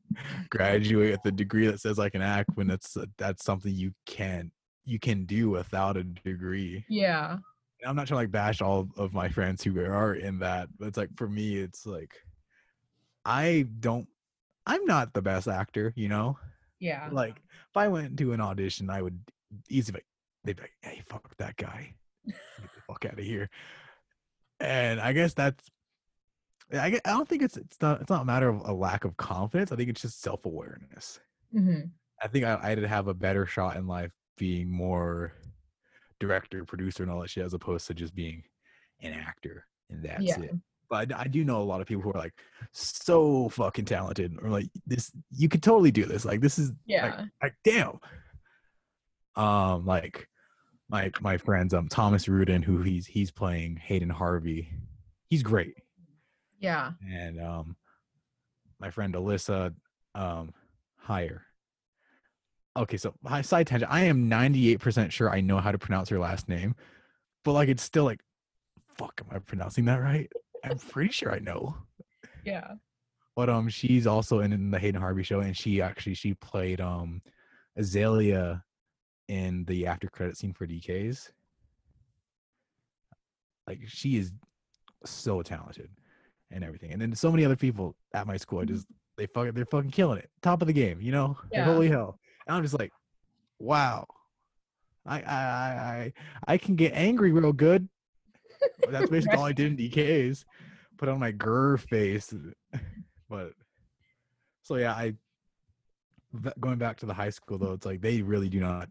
[0.49, 4.53] graduate with a degree that says I can act when it's that's something you can't
[4.85, 6.85] you can do without a degree.
[6.89, 7.33] Yeah.
[7.81, 10.69] And I'm not trying to like bash all of my friends who are in that,
[10.77, 12.13] but it's like for me, it's like
[13.25, 14.07] I don't,
[14.65, 16.37] I'm not the best actor, you know.
[16.79, 17.09] Yeah.
[17.11, 19.19] Like if I went to an audition, I would
[19.69, 20.05] easily like
[20.43, 21.93] they'd be like, "Hey, fuck that guy,
[22.25, 22.35] get
[22.73, 23.49] the fuck out of here."
[24.59, 25.63] And I guess that's,
[26.73, 29.17] I I don't think it's it's not it's not a matter of a lack of
[29.17, 29.71] confidence.
[29.71, 31.19] I think it's just self awareness.
[31.51, 31.81] hmm
[32.21, 35.33] I think I, I'd have a better shot in life being more
[36.19, 38.43] director, producer, and all that shit, as opposed to just being
[39.01, 40.39] an actor and that's Yeah.
[40.41, 40.55] it.
[40.89, 42.33] But I do know a lot of people who are like
[42.71, 45.11] so fucking talented, or like this.
[45.29, 46.25] You could totally do this.
[46.25, 47.25] Like this is Yeah.
[47.43, 47.99] like damn.
[49.35, 50.27] Um, like
[50.89, 54.71] my my friends, um, Thomas Rudin, who he's he's playing Hayden Harvey.
[55.29, 55.75] He's great
[56.59, 56.93] yeah.
[57.07, 57.75] and um
[58.79, 59.75] my friend Alyssa
[60.15, 60.51] um
[60.97, 61.45] higher.
[62.77, 63.91] Okay, so hi side tangent.
[63.91, 66.75] I am 98% sure I know how to pronounce her last name,
[67.43, 68.21] but like it's still like
[68.97, 70.31] fuck, am I pronouncing that right?
[70.63, 71.75] I'm pretty sure I know.
[72.45, 72.73] Yeah.
[73.35, 76.79] But um she's also in, in the Hayden Harvey show and she actually she played
[76.81, 77.21] um
[77.77, 78.63] Azalea
[79.27, 81.29] in the after credit scene for DKs.
[83.67, 84.31] Like she is
[85.05, 85.89] so talented
[86.51, 86.91] and everything.
[86.91, 88.85] And then so many other people at my school, I just
[89.17, 90.29] they fucking they're fucking killing it.
[90.41, 91.37] Top of the game, you know?
[91.43, 91.65] Like, Yeah.
[91.65, 92.18] holy hell.
[92.49, 92.91] And I'm just like,
[93.59, 94.07] wow.
[95.05, 96.13] I I I I,
[96.47, 97.87] I can get angry real good.
[98.89, 100.45] That's basically all I did in DKs.
[100.97, 102.33] Put on my grr face.
[103.29, 103.51] But
[104.63, 105.13] so yeah, I
[106.59, 108.89] going back to the high school though, it's like they really do not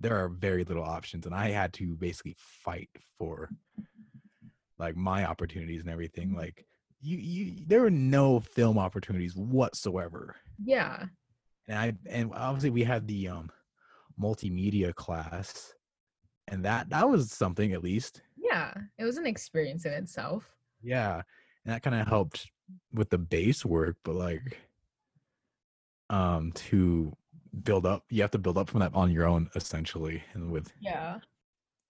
[0.00, 3.48] there are very little options and I had to basically fight for
[4.80, 6.34] like my opportunities and everything.
[6.34, 6.66] Like
[7.00, 10.34] you you there were no film opportunities whatsoever.
[10.64, 11.04] Yeah.
[11.68, 13.50] And I and obviously we had the um
[14.20, 15.74] multimedia class
[16.48, 18.22] and that that was something at least.
[18.36, 18.72] Yeah.
[18.98, 20.48] It was an experience in itself.
[20.82, 21.22] Yeah.
[21.64, 22.48] And that kind of helped
[22.92, 24.58] with the base work, but like
[26.08, 27.12] um to
[27.64, 30.72] build up you have to build up from that on your own essentially and with
[30.80, 31.20] Yeah.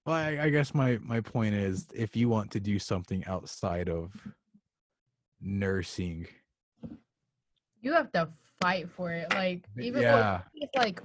[0.07, 3.89] well I, I guess my my point is if you want to do something outside
[3.89, 4.13] of
[5.41, 6.27] nursing
[7.83, 9.31] You have to fight for it.
[9.31, 11.01] Like even yeah with like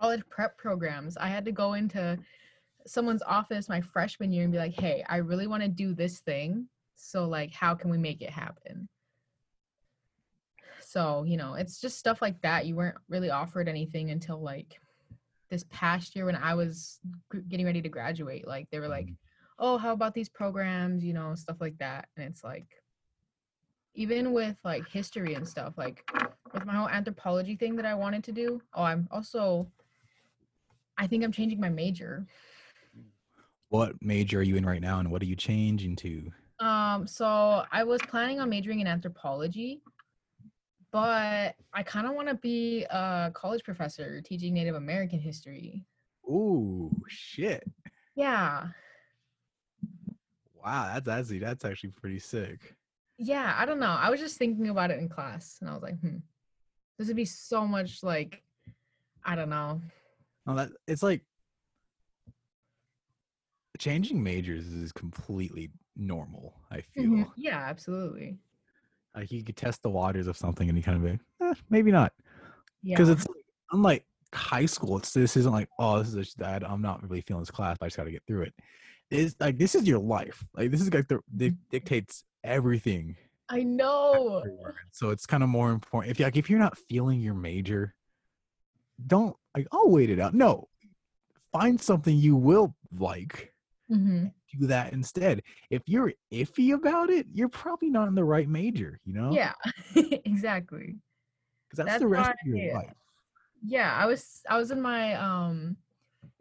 [0.00, 2.18] college prep programs, I had to go into
[2.86, 6.20] someone's office my freshman year and be like, "Hey, I really want to do this
[6.20, 6.68] thing.
[6.94, 8.88] So like, how can we make it happen?"
[10.82, 12.66] So you know, it's just stuff like that.
[12.66, 14.80] You weren't really offered anything until like
[15.50, 17.00] this past year when I was
[17.48, 18.46] getting ready to graduate.
[18.46, 19.16] Like they were like, Mhm.
[19.58, 22.08] "Oh, how about these programs?" You know, stuff like that.
[22.16, 22.66] And it's like,
[23.94, 26.08] even with like history and stuff, like
[26.52, 28.60] with my whole anthropology thing that I wanted to do.
[28.74, 29.66] Oh, I'm also
[30.98, 32.26] I think I'm changing my major.
[33.70, 37.64] what major are you in right now and what are you changing to Um so
[37.72, 39.80] I was planning on majoring in anthropology,
[40.92, 45.84] but I kind of want to be a college professor teaching Native American history.
[46.28, 47.64] Ooh, shit.
[48.14, 48.68] Yeah.
[50.62, 52.74] Wow, that's actually that's actually pretty sick.
[53.16, 53.86] Yeah, I don't know.
[53.98, 56.18] I was just thinking about it in class and I was like, "Hmm.
[57.00, 58.42] This would be so much like
[59.24, 59.80] I don't know.
[60.46, 61.22] No, that it's like
[63.78, 66.60] changing majors is completely normal.
[66.70, 67.32] I feel Mhm.
[67.38, 68.38] Yeah, absolutely.
[69.16, 71.90] like you could test the waters of something and you kind of be, eh, maybe
[71.90, 72.12] not.
[72.82, 72.96] Yeah.
[72.96, 76.82] because it's like, unlike high school it's this isn't like oh this is that i'm
[76.82, 78.54] not really feeling this class but i just gotta get through it
[79.10, 81.48] it's like this is your life like this is like the Mm-hmm.
[81.70, 83.16] dictates everything
[83.50, 84.44] I know.
[84.92, 87.94] so it's kind of more important if like if you're not feeling your major
[89.06, 90.34] don't like i'll wait it out.
[90.34, 90.68] No.
[91.52, 93.52] Find something you will like
[93.88, 94.26] hmm
[94.58, 95.42] do that instead.
[95.70, 99.34] If you're iffy about it you're probably not in the right major you know?
[99.34, 99.54] Yeah,
[100.24, 100.96] exactly.
[101.68, 102.92] because that's, that's the rest of your life.
[103.64, 105.76] Yeah, I was I was in my um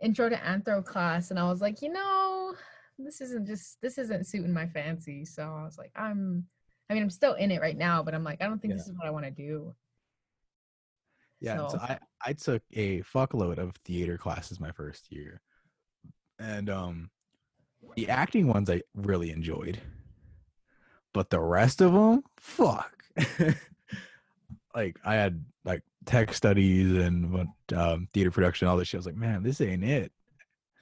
[0.01, 2.53] intro to anthro class and I was like, you know,
[2.97, 5.26] this isn't just this isn't suiting my fancy.
[5.26, 6.45] So I was like, I'm
[6.89, 8.77] I mean, I'm still in it right now, but I'm like, I don't think Yeah.
[8.77, 9.75] this is what I want to do.
[11.39, 15.41] Yeah, so So- I I took a fuckload of theater classes my first year,
[16.37, 17.09] and um,
[17.95, 19.79] the acting ones I really enjoyed,
[21.13, 22.91] but the rest of them, fuck.
[24.75, 28.97] like I had like tech studies and what, um, theater production, all this shit.
[28.97, 30.11] I was like, man, this ain't it.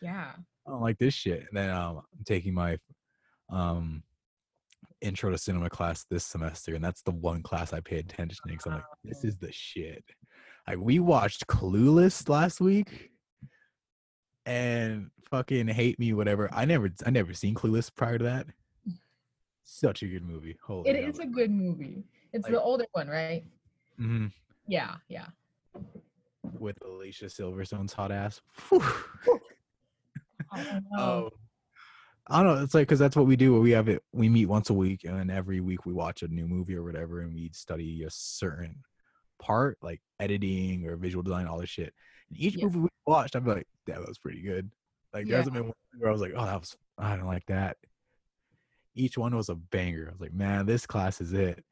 [0.02, 0.32] Yeah.
[0.66, 1.42] I don't like this shit.
[1.42, 2.78] And then um, I'm taking my
[3.50, 4.02] um
[5.02, 8.50] intro to cinema class this semester, and that's the one class I paid attention to
[8.50, 10.04] because I'm like, this is the shit.
[10.68, 13.12] Like we watched Clueless last week,
[14.46, 16.50] and fucking hate me, whatever.
[16.54, 18.48] I never, I never seen Clueless prior to that.
[19.64, 20.58] Such a good movie.
[20.64, 22.04] Holy, It is a good movie.
[22.34, 23.44] It's the older one, right?
[23.98, 24.28] hmm
[24.68, 25.28] Yeah, yeah.
[26.60, 28.42] with Alicia Silverstone's hot ass.
[28.70, 28.82] Whew.
[32.30, 32.52] I don't know.
[32.52, 32.64] I don't know.
[32.64, 33.60] It's like because that's what we do.
[33.60, 34.04] We have it.
[34.12, 37.22] We meet once a week, and every week we watch a new movie or whatever,
[37.22, 38.78] and we study a certain
[39.40, 41.94] part, like editing or visual design, all this shit.
[42.30, 42.66] And each Yeah.
[42.66, 44.70] movie we watched, I'm like, that was pretty good.
[45.14, 45.38] Like there Yeah.
[45.38, 47.78] hasn't been one where I was like, oh, that was I don't like that.
[48.96, 50.08] Each one was a banger.
[50.10, 51.64] I was like, man, this class is it.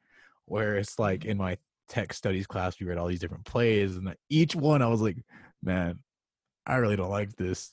[0.44, 1.30] Where it's like Mm-hmm.
[1.30, 4.86] in my tech studies class, we read all these different plays, and each one I
[4.86, 5.16] was like,
[5.62, 5.98] man,
[6.64, 7.72] I really don't like this.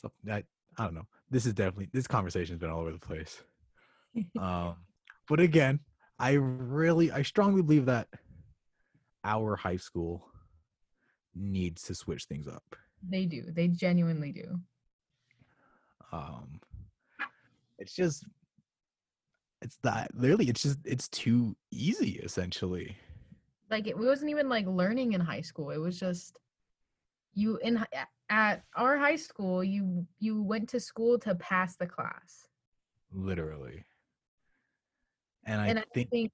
[0.00, 0.44] So I,
[0.78, 1.06] I don't know.
[1.32, 3.42] This is definitely this conversation's been all over the place.
[4.38, 4.76] Um,
[5.26, 5.80] but again,
[6.18, 8.08] I really, I strongly believe that
[9.24, 10.28] our high school
[11.34, 12.76] needs to switch things up.
[13.08, 13.44] they do.
[13.50, 14.60] They genuinely do.
[16.12, 16.60] Um,
[17.78, 18.26] it's just,
[19.62, 22.94] it's that literally, it's just, it's too easy essentially.
[23.70, 26.38] like it wasn't even like learning in high school it was just
[27.32, 27.82] you in
[28.32, 32.48] at our high school you you went to school to pass the class.
[33.12, 33.84] Literally.
[35.44, 36.32] And I and i think, think,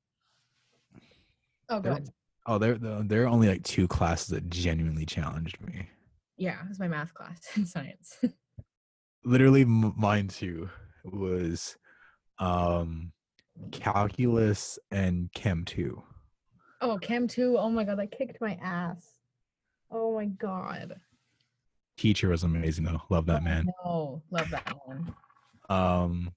[1.69, 2.09] oh good
[2.47, 5.89] oh, there, there there are only like two classes that genuinely challenged me.
[6.37, 8.17] yeah it was my math class and science.
[9.25, 10.71] Literally mine too
[11.05, 11.77] was
[12.39, 13.13] um
[13.73, 16.01] calculus and chem 2
[16.83, 19.05] oh chem 2 oh my god that kicked my ass.
[19.91, 21.01] Oh my god
[21.99, 23.03] teacher was amazing though.
[23.11, 23.67] Love that man.
[23.85, 25.15] No love that one
[25.69, 26.33] um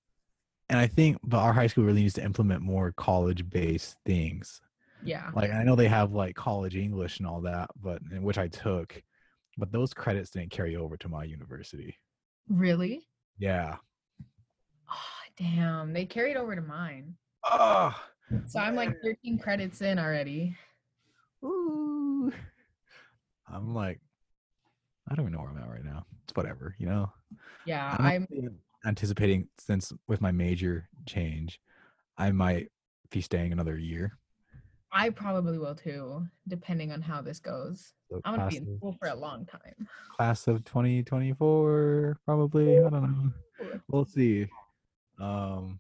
[0.70, 4.62] and i think but our high school really needs to implement more college based things.
[5.04, 5.32] Yeah.
[5.34, 8.48] Like i know they have like college english and all that but in which i
[8.48, 9.02] took
[9.58, 11.98] but those credits didn't carry over to my university.
[12.50, 13.08] Really?
[13.38, 13.78] Yeah.
[14.90, 15.94] Oh damn.
[15.94, 17.16] They carried over to mine.
[17.44, 17.96] Oh
[18.48, 20.56] so i'm like 13 credits in already.
[21.44, 22.32] Ooh.
[23.52, 24.00] i'm like
[25.12, 27.12] i don't even know where i'm at right now it's whatever you know
[27.66, 31.60] yeah I'm i'm anticipating since with my major change,
[32.18, 32.70] I might
[33.10, 34.18] be staying another year.
[34.92, 37.94] I probably will too, depending on how this goes.
[38.10, 39.88] So I'm gonna be in school for a long time.
[40.16, 42.80] class of 2024, probably.
[42.80, 43.80] I don't know.
[43.88, 44.48] We'll see.
[45.20, 45.80] Um,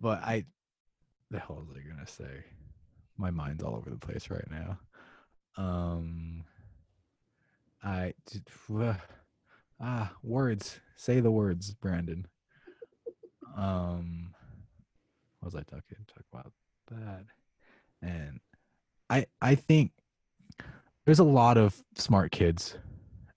[0.00, 0.44] but I,
[1.30, 2.44] the hell was I gonna say?
[3.16, 4.78] My mind's all over the place right now.
[5.56, 6.44] Um,
[7.86, 8.14] I
[9.80, 10.80] ah words.
[10.96, 12.26] Say the words, Brandon.
[13.56, 14.34] Um,
[15.38, 16.52] what was I talking talk about
[16.90, 17.24] that?
[18.02, 18.40] And
[19.08, 19.92] I I think
[21.04, 22.76] there's a lot of smart kids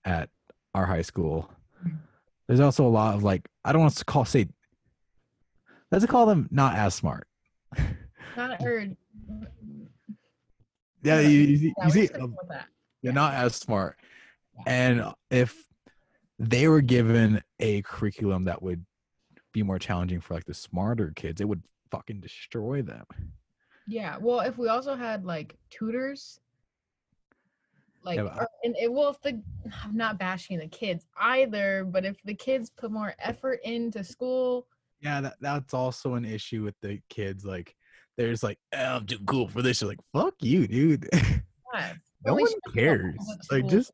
[0.04, 0.30] at
[0.74, 1.48] our high school.
[2.48, 4.48] There's also a lot of like I don't want to call say
[5.92, 7.28] let's call them not as smart.
[8.36, 8.86] Not or
[11.02, 12.66] Yeah, you, you see, you see um, go with that.
[13.02, 13.12] they're Yeah.
[13.12, 13.96] not as smart.
[14.56, 14.62] Yeah.
[14.66, 15.66] And if
[16.38, 18.84] they were given a curriculum that would
[19.52, 23.04] be more challenging for like the smarter kids, it would fucking destroy them.
[23.86, 24.16] Yeah.
[24.20, 26.38] Well, if we also had like tutors,
[28.02, 29.42] like, I- or, and it well, if the
[29.84, 34.66] I'm not bashing the kids either, but if the kids put more effort into school,
[35.00, 37.44] Yeah, that, that's also an issue with the kids.
[37.44, 37.74] Like
[38.16, 39.80] they're just like, eh, I'm too cool for this.
[39.80, 41.08] You're like, fuck you, dude.
[41.12, 41.92] Yeah.
[42.24, 43.16] no one cares.
[43.50, 43.92] Like, just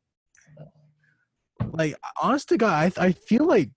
[1.71, 3.69] like, honest to God, I, I feel like,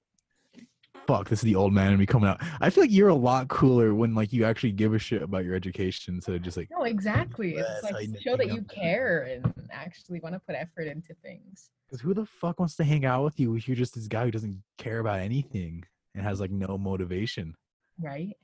[1.06, 2.40] fuck, this is the old man in me coming out.
[2.60, 5.44] I feel like you're a lot cooler when like you actually give a shit about
[5.44, 7.56] your education instead of just like, No, exactly.
[7.56, 11.70] It's like I show that you care and actually want to put effort into things.
[11.88, 14.24] because who the fuck wants to hang out with you if you're just this guy
[14.24, 17.54] who doesn't care about anything and has like no motivation?
[18.00, 18.36] Right?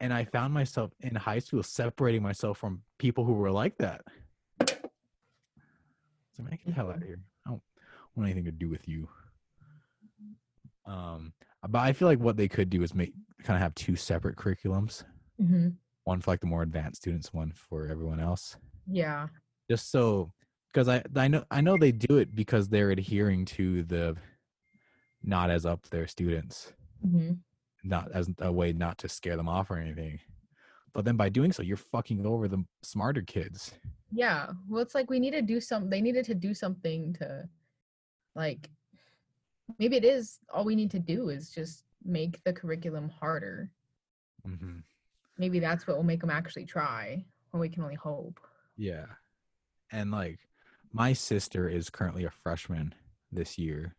[0.00, 4.02] and I found myself in high school separating myself from people who were like that.
[6.36, 7.08] So man, get the hell out of mm-hmm.
[7.08, 7.20] here.
[8.16, 9.08] Want anything to do with you.
[10.86, 11.32] Um,
[11.68, 13.12] but I feel like what they could do is make
[13.42, 15.04] kind of have two separate curriculums.
[15.38, 15.68] hmm
[16.04, 18.56] One for like the more advanced students, one for everyone else.
[18.90, 19.28] Yeah.
[19.70, 20.32] Just so
[20.72, 24.16] because I I know I know they do it because they're adhering to the
[25.22, 26.72] not as up their students.
[27.02, 27.32] hmm
[27.84, 30.18] not as a way not to scare them off or anything.
[30.92, 33.72] But then by doing so, you're fucking over the smarter kids.
[34.10, 34.48] Yeah.
[34.68, 35.88] Well, it's like we need to do some.
[35.88, 37.48] They needed to do something to,
[38.36, 38.70] like,
[39.78, 43.70] maybe it is all we need to do is just make the curriculum harder.
[44.44, 44.78] hmm
[45.38, 47.24] Maybe that's what will make them actually try.
[47.52, 48.40] Or we can only hope.
[48.76, 49.04] Yeah.
[49.92, 50.38] And like,
[50.92, 52.94] my sister is currently a freshman
[53.30, 53.94] this year.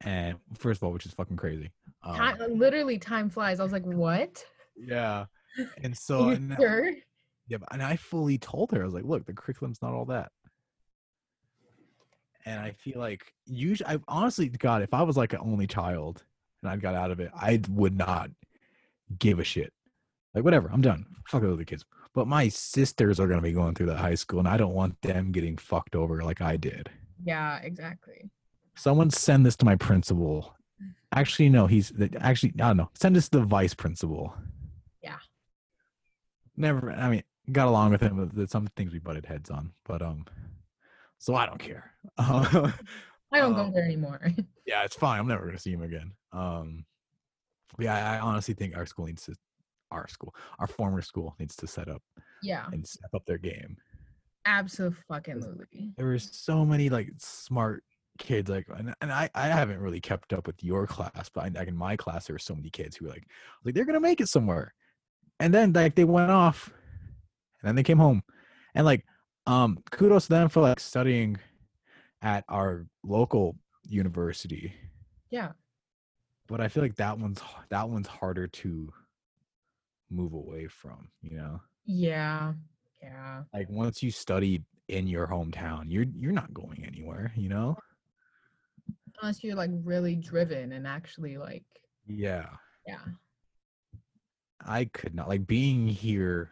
[0.00, 1.70] And first of all, which is fucking crazy.
[2.02, 3.60] Um, Time, literally, time flies.
[3.60, 4.44] I was like, what?
[4.76, 5.26] yeah.
[5.82, 6.90] And so, and, sure?
[7.46, 10.32] yeah, and I fully told her, I was like, look, the curriculum's not all that.
[12.46, 16.22] And I feel like usually, I honestly, God, if I was like an only child
[16.62, 18.30] and I got out of it, I would not
[19.18, 19.72] give a shit.
[20.32, 21.06] Like, whatever, I'm done.
[21.26, 21.84] Fuck the other kids.
[22.14, 24.74] But my sisters are going to be going through that high school, and I don't
[24.74, 26.88] want them getting fucked over like I did.
[27.24, 28.30] Yeah, exactly.
[28.76, 30.54] Someone send this to my principal.
[31.12, 32.90] Actually, no, he's actually, I don't know.
[32.94, 34.34] Send this to the vice principal.
[35.02, 35.18] Yeah.
[36.56, 39.72] Never, I mean, got along with him, but some things we butted heads on.
[39.84, 40.26] But, um,
[41.18, 41.92] so I don't care.
[42.18, 42.72] Uh,
[43.32, 44.20] I don't Um, go there anymore.
[44.66, 45.18] yeah, it's fine.
[45.20, 46.12] I'm never gonna see him again.
[46.32, 46.84] Um,
[47.78, 49.34] yeah, I, I honestly think our school needs to,
[49.90, 52.02] our school, our former school needs to set up
[52.40, 53.78] yeah, and step up their game.
[54.46, 55.94] absolutely.
[55.96, 57.82] There were so many like smart
[58.18, 61.48] kids, like, and, and I, I haven't really kept up with your class, but I,
[61.48, 63.26] like in my class, there were so many kids who were like,
[63.64, 64.74] like they're gonna make it somewhere,
[65.40, 66.68] and then like they went off,
[67.62, 68.22] and then they came home,
[68.74, 69.04] and like,
[69.46, 71.36] um, kudos to them for like studying
[72.22, 73.56] at our local
[73.88, 74.72] university.
[75.30, 75.52] Yeah,
[76.48, 77.40] but I feel like that one's
[77.70, 78.92] that one's harder to
[80.10, 81.60] move away from, you know?
[81.84, 82.52] yeah,
[83.02, 83.42] yeah.
[83.52, 87.76] Like once you study in your hometown, you're you're not going anywhere, you know?
[89.20, 91.64] Unless you're like really driven and actually like,
[92.06, 92.46] Yeah.
[92.86, 92.98] yeah,
[94.60, 96.50] I could not like being here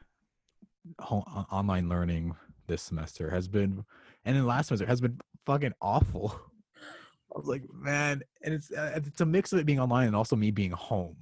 [0.98, 2.34] home, online learning
[2.66, 3.84] this semester has been
[4.24, 6.40] and then last semester has been fucking awful.
[7.34, 10.16] I was like, man, and it's uh, it's a mix of it being online and
[10.16, 11.16] also me being home.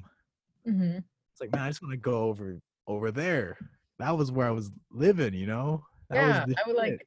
[0.64, 0.99] hmm
[1.32, 3.57] It's like, man, I just want to go over over there.
[3.99, 5.84] That was where I was living, you know?
[6.11, 6.45] That yeah.
[6.45, 6.76] I would shit.
[6.76, 7.07] like.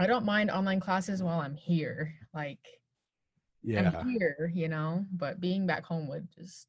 [0.00, 2.14] I don't mind online classes while I'm here.
[2.32, 2.60] Like
[3.62, 3.90] yeah.
[3.98, 6.68] I'm here, you know, but being back home would just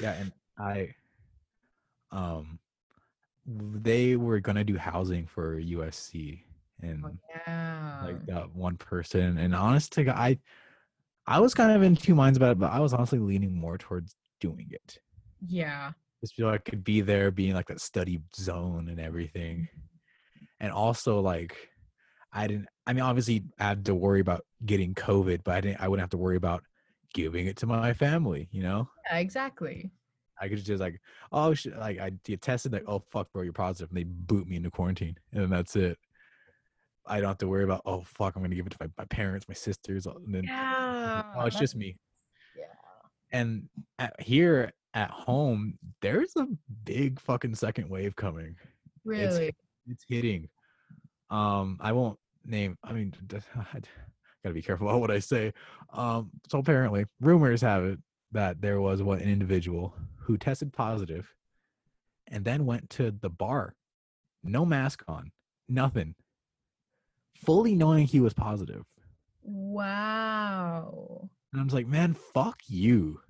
[0.00, 0.94] Yeah, and I
[2.10, 2.58] um
[3.46, 6.40] they were gonna do housing for USC
[6.82, 7.10] oh, and oh,
[7.46, 8.02] yeah.
[8.04, 10.38] like that one person and honest to God, I
[11.26, 13.78] I was kind of in two minds about it, but I was honestly leaning more
[13.78, 14.98] towards doing it.
[15.46, 15.92] yeah.
[16.20, 19.56] Just feel like I could be there being like that study zone and everything.
[19.56, 20.44] Mm-hmm.
[20.60, 21.68] And also like
[22.32, 25.80] I didn't I mean obviously I had to worry about getting COVID, but I didn't
[25.80, 26.62] I wouldn't have to worry about
[27.12, 28.88] giving it to my family, you know?
[29.10, 29.90] Yeah, exactly.
[30.40, 31.00] I could just like,
[31.32, 34.46] oh shit, like I get tested, like, oh fuck, bro, you're positive, and they boot
[34.46, 35.98] me into quarantine, and then that's it.
[37.06, 39.04] I don't have to worry about, oh fuck, I'm gonna give it to my, my
[39.04, 41.22] parents, my sisters, and then Yeah.
[41.36, 41.96] oh, it's just me.
[42.56, 42.64] Yeah.
[43.32, 43.68] And
[43.98, 46.46] at, here at home, there's a
[46.84, 48.56] big fucking second wave coming.
[49.04, 49.54] Really.
[49.86, 50.48] It's hitting.
[51.30, 52.78] Um, I won't name.
[52.82, 53.12] I mean,
[53.56, 53.80] I
[54.42, 55.52] gotta be careful about what I say.
[55.92, 57.98] Um, so apparently, rumors have it
[58.32, 61.34] that there was one an individual who tested positive,
[62.28, 63.74] and then went to the bar,
[64.42, 65.30] no mask on,
[65.68, 66.14] nothing,
[67.34, 68.84] fully knowing he was positive.
[69.42, 71.28] Wow.
[71.52, 73.20] And I was like, man, fuck you.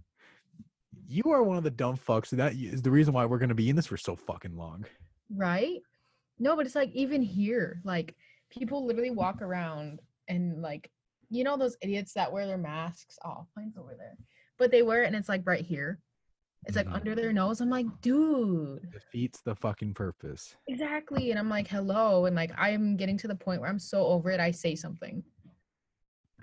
[1.07, 2.31] You are one of the dumb fucks.
[2.31, 4.87] That is the reason why we're gonna be in this for so fucking long.
[5.35, 5.81] Right?
[6.39, 8.15] No, but it's like even here, like
[8.51, 10.91] people literally walk around and like
[11.29, 13.19] you know those idiots that wear their masks.
[13.25, 14.17] Oh, mine's over there.
[14.59, 15.99] But they wear it and it's like right here.
[16.67, 16.95] It's like Mhm.
[16.95, 17.61] under their nose.
[17.61, 20.57] I'm like, dude, Defeats the fucking purpose.
[20.67, 21.31] exactly.
[21.31, 22.27] And I'm like, hello.
[22.27, 24.41] And like, I'm getting to the point where I'm so over it.
[24.41, 25.23] I say something.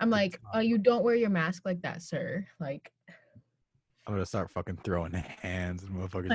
[0.00, 2.46] I'm like, oh, you don't wear your mask like that, sir.
[2.60, 2.92] Like,
[4.06, 6.28] I'm gonna start fucking throwing hands and motherfuckers.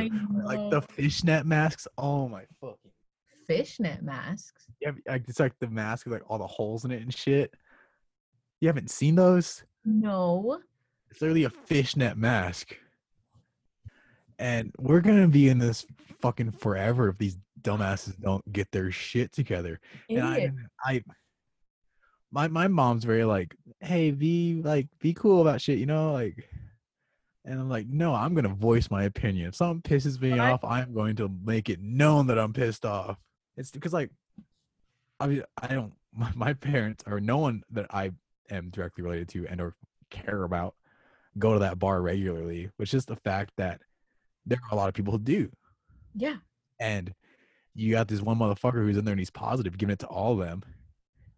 [0.46, 1.88] Like the fishnet masks.
[1.98, 2.92] Oh my fucking.
[3.46, 4.66] fishnet masks.
[4.82, 7.54] Yeah, like it's like the mask with like all the holes in it and shit.
[8.62, 9.64] You haven't seen those?
[9.86, 10.60] No.
[11.12, 12.76] It's literally a fishnet mask.
[14.40, 15.86] And we're gonna be in this
[16.22, 19.80] fucking forever if these dumbasses don't get their shit together.
[20.10, 20.52] And I,
[20.84, 21.04] I,
[22.32, 26.50] my my mom's very like, hey, be like, be cool about shit, you know, like.
[27.46, 29.48] And I'm like, no, I'm gonna voice my opinion.
[29.48, 33.18] If something pisses me off, I'm going to make it known that I'm pissed off.
[33.56, 34.12] It's because like,
[35.20, 35.94] I mean, I don't.
[36.18, 38.10] My, my parents or no one that I
[38.50, 39.76] am directly related to and or
[40.10, 40.74] care about
[41.38, 43.82] go to that bar regularly, which is the fact that
[44.48, 45.50] there are a lot of people who do.
[46.16, 46.38] Yeah.
[46.80, 47.14] And
[47.76, 50.34] you got this one motherfucker who's in there and he's positive, giving it to all
[50.34, 50.64] of them.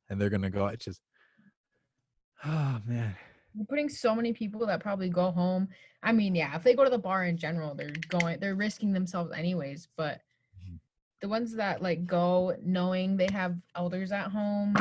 [0.10, 1.02] And they're gonna go, it's just
[2.46, 3.16] oh man.
[3.56, 5.68] You're putting so many people that probably go home.
[6.04, 8.94] I mean, yeah, if they go to the bar in general, they're going, they're risking
[8.94, 9.88] themselves anyways.
[9.98, 10.22] But
[10.64, 10.80] Mhm.
[11.22, 14.76] the ones that like go knowing they have elders at home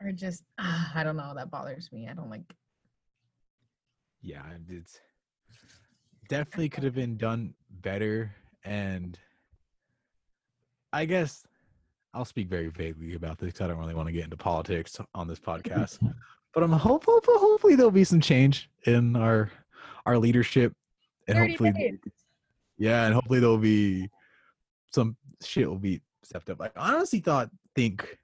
[0.00, 1.32] are just, ah, I don't know.
[1.34, 2.08] That bothers me.
[2.08, 2.42] I don't like.
[4.20, 5.00] Yeah, it's
[6.28, 8.34] definitely could have been done better.
[8.64, 9.18] And
[10.92, 11.44] I guess
[12.12, 14.98] I'll speak very vaguely about this 'cause I don't really want to get into politics
[15.14, 15.98] on this podcast.
[16.54, 19.50] but I'm hopeful, hopefully there'll be some change in our
[20.06, 20.74] our leadership,
[21.26, 21.98] and hopefully, days.
[22.76, 24.08] yeah, and hopefully there'll be
[24.92, 26.60] some shit will be stepped up.
[26.60, 28.18] Like I honestly thought, think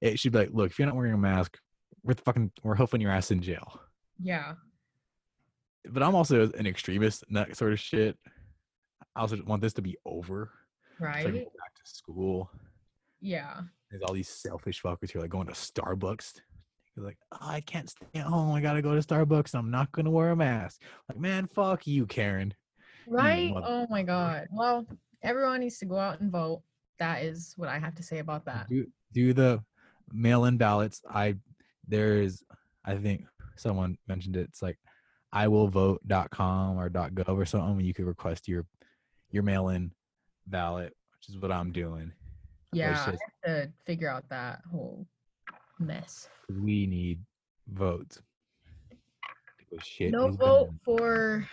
[0.00, 1.58] it should be like, look, if you're not wearing a mask,
[2.02, 3.80] we're fucking we're hoofing your ass in jail.
[4.18, 4.54] Yeah.
[5.88, 8.16] But I'm also an extremist in that sort of shit.
[9.16, 10.50] I also want this to be over.
[10.98, 11.24] so Right.
[11.24, 12.50] go back to school.
[13.20, 13.62] Yeah.
[13.90, 16.40] There's all these selfish fuckers who are like going to Starbucks.
[16.96, 18.52] You're like, oh, I can't stay at home.
[18.54, 19.54] I gotta go to Starbucks.
[19.54, 20.82] I'm not gonna wear a mask.
[21.08, 22.52] Like, man, fuck you, Karen.
[23.06, 23.52] Right.
[23.52, 24.48] mother- Oh my God.
[24.52, 24.86] Well,
[25.22, 26.62] everyone needs to go out and vote.
[26.98, 28.68] That is what I have to say about that.
[28.68, 29.62] Do do the
[30.12, 31.00] mail-in ballots.
[31.08, 31.36] I
[31.88, 32.42] there's
[32.84, 33.24] I think
[33.56, 34.48] someone mentioned it.
[34.48, 34.78] It's like
[35.32, 37.84] I will vote.com or .gov or something.
[37.84, 38.66] You could request your
[39.30, 39.92] your mail-in
[40.46, 42.12] ballot, which is what I'm doing.
[42.72, 42.90] Yeah.
[42.90, 45.06] I just- have to figure out that whole
[45.78, 46.28] mess.
[46.48, 47.20] we need
[47.68, 48.20] votes.
[49.82, 50.80] Shit no vote bad.
[50.84, 51.48] for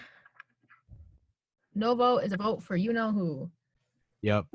[1.75, 3.51] no vote is a vote for you know who.
[4.23, 4.45] Yep.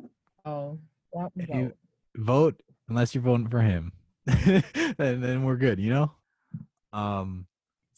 [0.44, 0.80] Oh,
[1.14, 1.32] vote.
[1.36, 1.72] you
[2.16, 3.92] vote unless you're voting for him,
[4.26, 4.64] and
[5.22, 5.78] then we're good.
[5.78, 6.12] You know.
[6.92, 7.46] Um.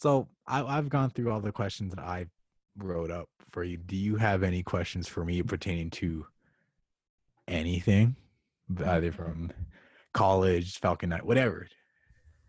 [0.04, 2.26] So I, I've gone through all the questions that I
[2.76, 3.78] wrote up for you.
[3.78, 6.26] Do you have any questions for me pertaining to
[7.48, 8.14] anything,
[8.84, 9.14] either Mm.
[9.14, 9.52] from
[10.12, 11.66] college, Falcon Night, whatever?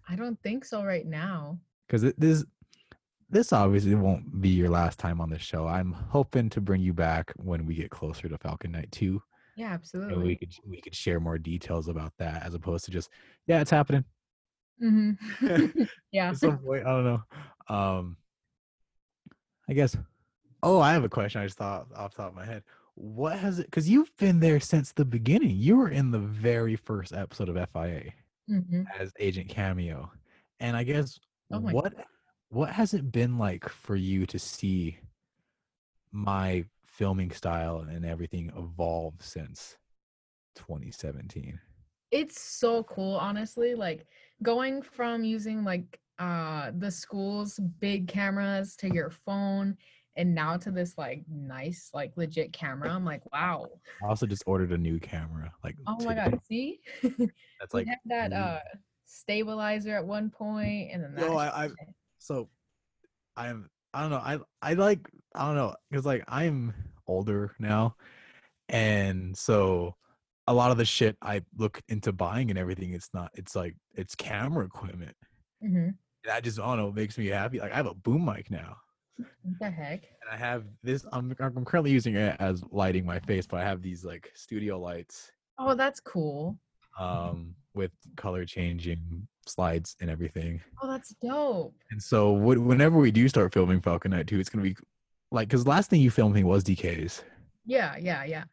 [0.10, 1.58] I don't think so right now.
[1.88, 2.43] Because this
[3.30, 5.66] this obviously won't be your last time on the show.
[5.66, 9.24] I'm hoping to bring you back when we get closer to Falcon Night Two.
[9.56, 10.24] Yeah, and absolutely.
[10.26, 13.10] we could we could share more details about that as opposed to just
[13.47, 14.03] yeah it's happening
[14.80, 15.12] hmm
[16.12, 16.30] yeah.
[16.30, 17.24] at some point i don't know.
[17.76, 18.18] Um
[19.70, 19.96] i guess
[20.64, 22.64] oh i have a question i just thought off the top of my head.
[22.96, 25.52] What has it because you've been there since the beginning.
[25.58, 28.12] You were in the very first episode of fia
[28.48, 30.12] hmm as agent cameo
[30.60, 31.20] and i guess
[31.52, 31.94] Oh what
[32.50, 34.98] what has it been like for you to see
[36.12, 39.78] my filming style and everything evolve since
[40.56, 41.60] 2017
[42.16, 43.76] It's so cool, honestly.
[43.76, 44.05] Like
[44.41, 49.76] going from using like uh the school's big cameras to your phone
[50.16, 52.89] and now to this like nice, like legit camera.
[52.89, 53.68] I'm like, wow.
[54.01, 55.51] I also just ordered a new camera.
[55.61, 56.80] Like, Oh my god, see?
[57.03, 58.59] That's like, had that uh
[59.05, 61.70] stabilizer at one point and then that no, I, I,
[62.18, 62.49] so
[63.36, 64.18] I'm, I don't know.
[64.18, 65.76] I, I like, I don't know.
[65.93, 66.74] Cause like I'm
[67.07, 67.95] older now.
[68.70, 69.95] And so
[70.48, 73.76] a lot of the shit I look into buying and everything, it's not, it's like,
[73.96, 75.16] it's camera equipment.
[75.64, 75.96] Mhm.
[76.24, 77.60] And I just, I don't know, makes me happy.
[77.60, 78.78] Like I have a boom mic now.
[79.18, 80.04] What the heck?
[80.22, 83.64] And I have this, I'm, I'm currently using it as lighting my face, but I
[83.64, 86.58] have these like studio lights Oh, that's cool.
[87.00, 90.62] um, with color changing slides and everything.
[90.82, 91.74] Oh, that's dope.
[91.91, 94.78] And so wh- whenever we do start filming Falcon Night 2, it's going to be
[95.32, 97.22] like, because last thing you filmed me was DKs.
[97.66, 98.43] Yeah, yeah, yeah.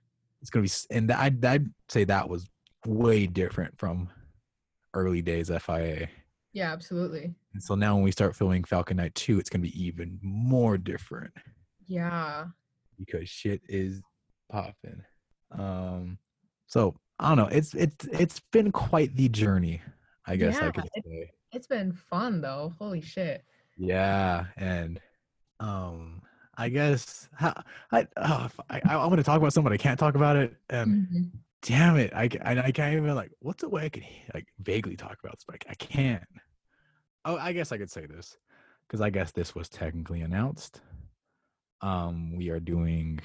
[0.43, 2.49] It's to be, and I'd, I'd say that was
[2.85, 4.11] way different from
[4.93, 6.09] early days FIA.
[6.53, 7.35] Yeah, absolutely.
[7.55, 10.77] And so now when we start filming Falcon Night 2, it's to be even more
[10.77, 11.33] different.
[11.87, 12.47] Yeah.
[12.99, 14.01] because shit is
[14.51, 15.03] popping.
[15.51, 16.19] Um,
[16.67, 17.57] so I don't know.
[17.57, 19.81] It's it's it's been quite the journey,
[20.27, 21.31] I guess I Yeah, could say.
[21.53, 22.73] It's been fun though.
[22.79, 23.45] Holy shit.
[23.77, 25.01] Yeah, and
[25.61, 26.23] um,
[26.57, 27.55] I guess how
[27.91, 30.37] I oh, if I I want to talk about something, but I can't talk about
[30.37, 31.31] it, and Mhm.
[31.63, 34.97] damn it, I I, I can't even like what's a way I could like vaguely
[34.97, 36.25] talk about this, but I, I can't.
[37.25, 38.37] Oh, I guess I could say this
[38.87, 40.81] because I guess this was technically announced.
[41.81, 43.21] Um, we are doing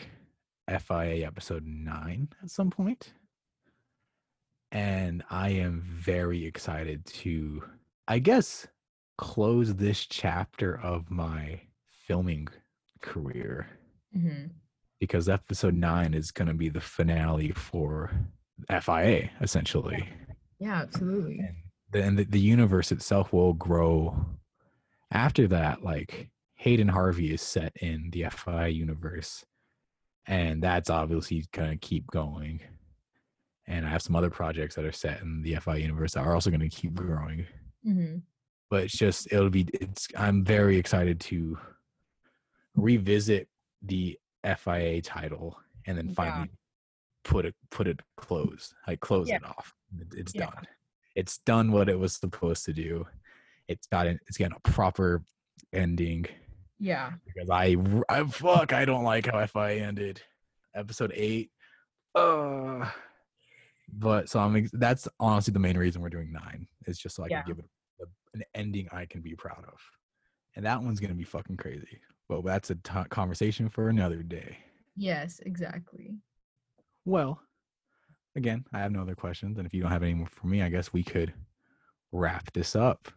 [0.67, 3.13] FIA episode nine at some point,
[4.71, 7.63] and I am very excited to,
[8.07, 8.67] I guess,
[9.17, 11.61] close this chapter of my
[12.07, 12.47] filming
[13.01, 13.67] career
[14.15, 14.51] Mhm.
[14.99, 18.11] because episode nine is going to be the finale for
[18.69, 20.07] FIA essentially.
[20.59, 21.39] Yeah, absolutely.
[21.39, 21.55] And
[21.91, 24.25] the, and the, the universe itself will grow
[25.11, 25.83] after that.
[25.83, 29.45] Like Hayden Harvey is set in the FIA universe,
[30.25, 32.59] and that's obviously going to keep going.
[33.67, 36.33] And I have some other projects that are set in the FIA universe that are
[36.33, 37.45] also going to keep growing
[37.85, 38.23] Mhm.
[38.69, 41.57] but it's just it'll be it's i'm very excited to
[42.77, 43.49] revisit
[43.81, 44.17] the
[44.57, 46.13] fia title and then Yeah.
[46.13, 46.49] finally
[47.23, 49.37] put it put it closed like close Yeah.
[49.37, 50.45] it off It- it's Yeah.
[50.51, 50.67] done
[51.15, 53.05] it's done what it was supposed to do
[53.67, 55.21] it's got it it's got a proper
[55.73, 56.25] ending
[56.79, 57.13] Yeah.
[57.25, 57.75] because i,
[58.07, 60.21] I fuck i don't like how fia ended
[60.73, 61.51] episode eight
[62.15, 62.89] uh
[63.91, 67.27] but so i'm that's honestly the main reason we're doing nine it's just so i
[67.29, 67.41] Yeah.
[67.41, 67.69] can give it
[68.35, 69.79] an ending i can be proud of
[70.55, 71.99] and that one's gonna be fucking crazy
[72.29, 74.57] but that's a t- conversation for another day
[74.95, 76.17] Yes, exactly.
[77.05, 77.39] well
[78.35, 80.61] again i have no other questions and if you don't have any more for me
[80.61, 81.33] i guess we could
[82.11, 83.07] wrap this up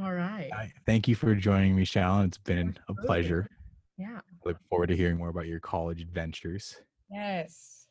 [0.00, 0.50] All right.
[0.52, 2.26] I, thank you for joining me Shalon.
[2.26, 3.46] it's been a pleasure
[3.96, 4.18] Yeah.
[4.18, 6.76] I look forward to hearing more about your college adventures
[7.10, 7.86] Yes.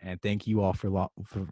[0.00, 1.46] and thank you all for, lo- for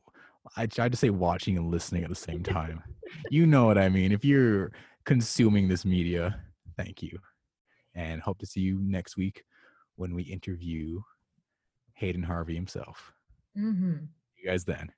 [0.56, 2.82] I tried to say watching and listening at the same time.
[3.30, 4.12] you know what I mean.
[4.12, 4.72] If you're
[5.04, 6.40] consuming this media,
[6.78, 7.18] thank you.
[7.98, 9.42] And hope to see you next week
[9.96, 11.00] when we interview
[11.94, 13.12] Hayden Harvey himself.
[13.58, 14.04] Mm-hmm.
[14.36, 14.92] You guys then.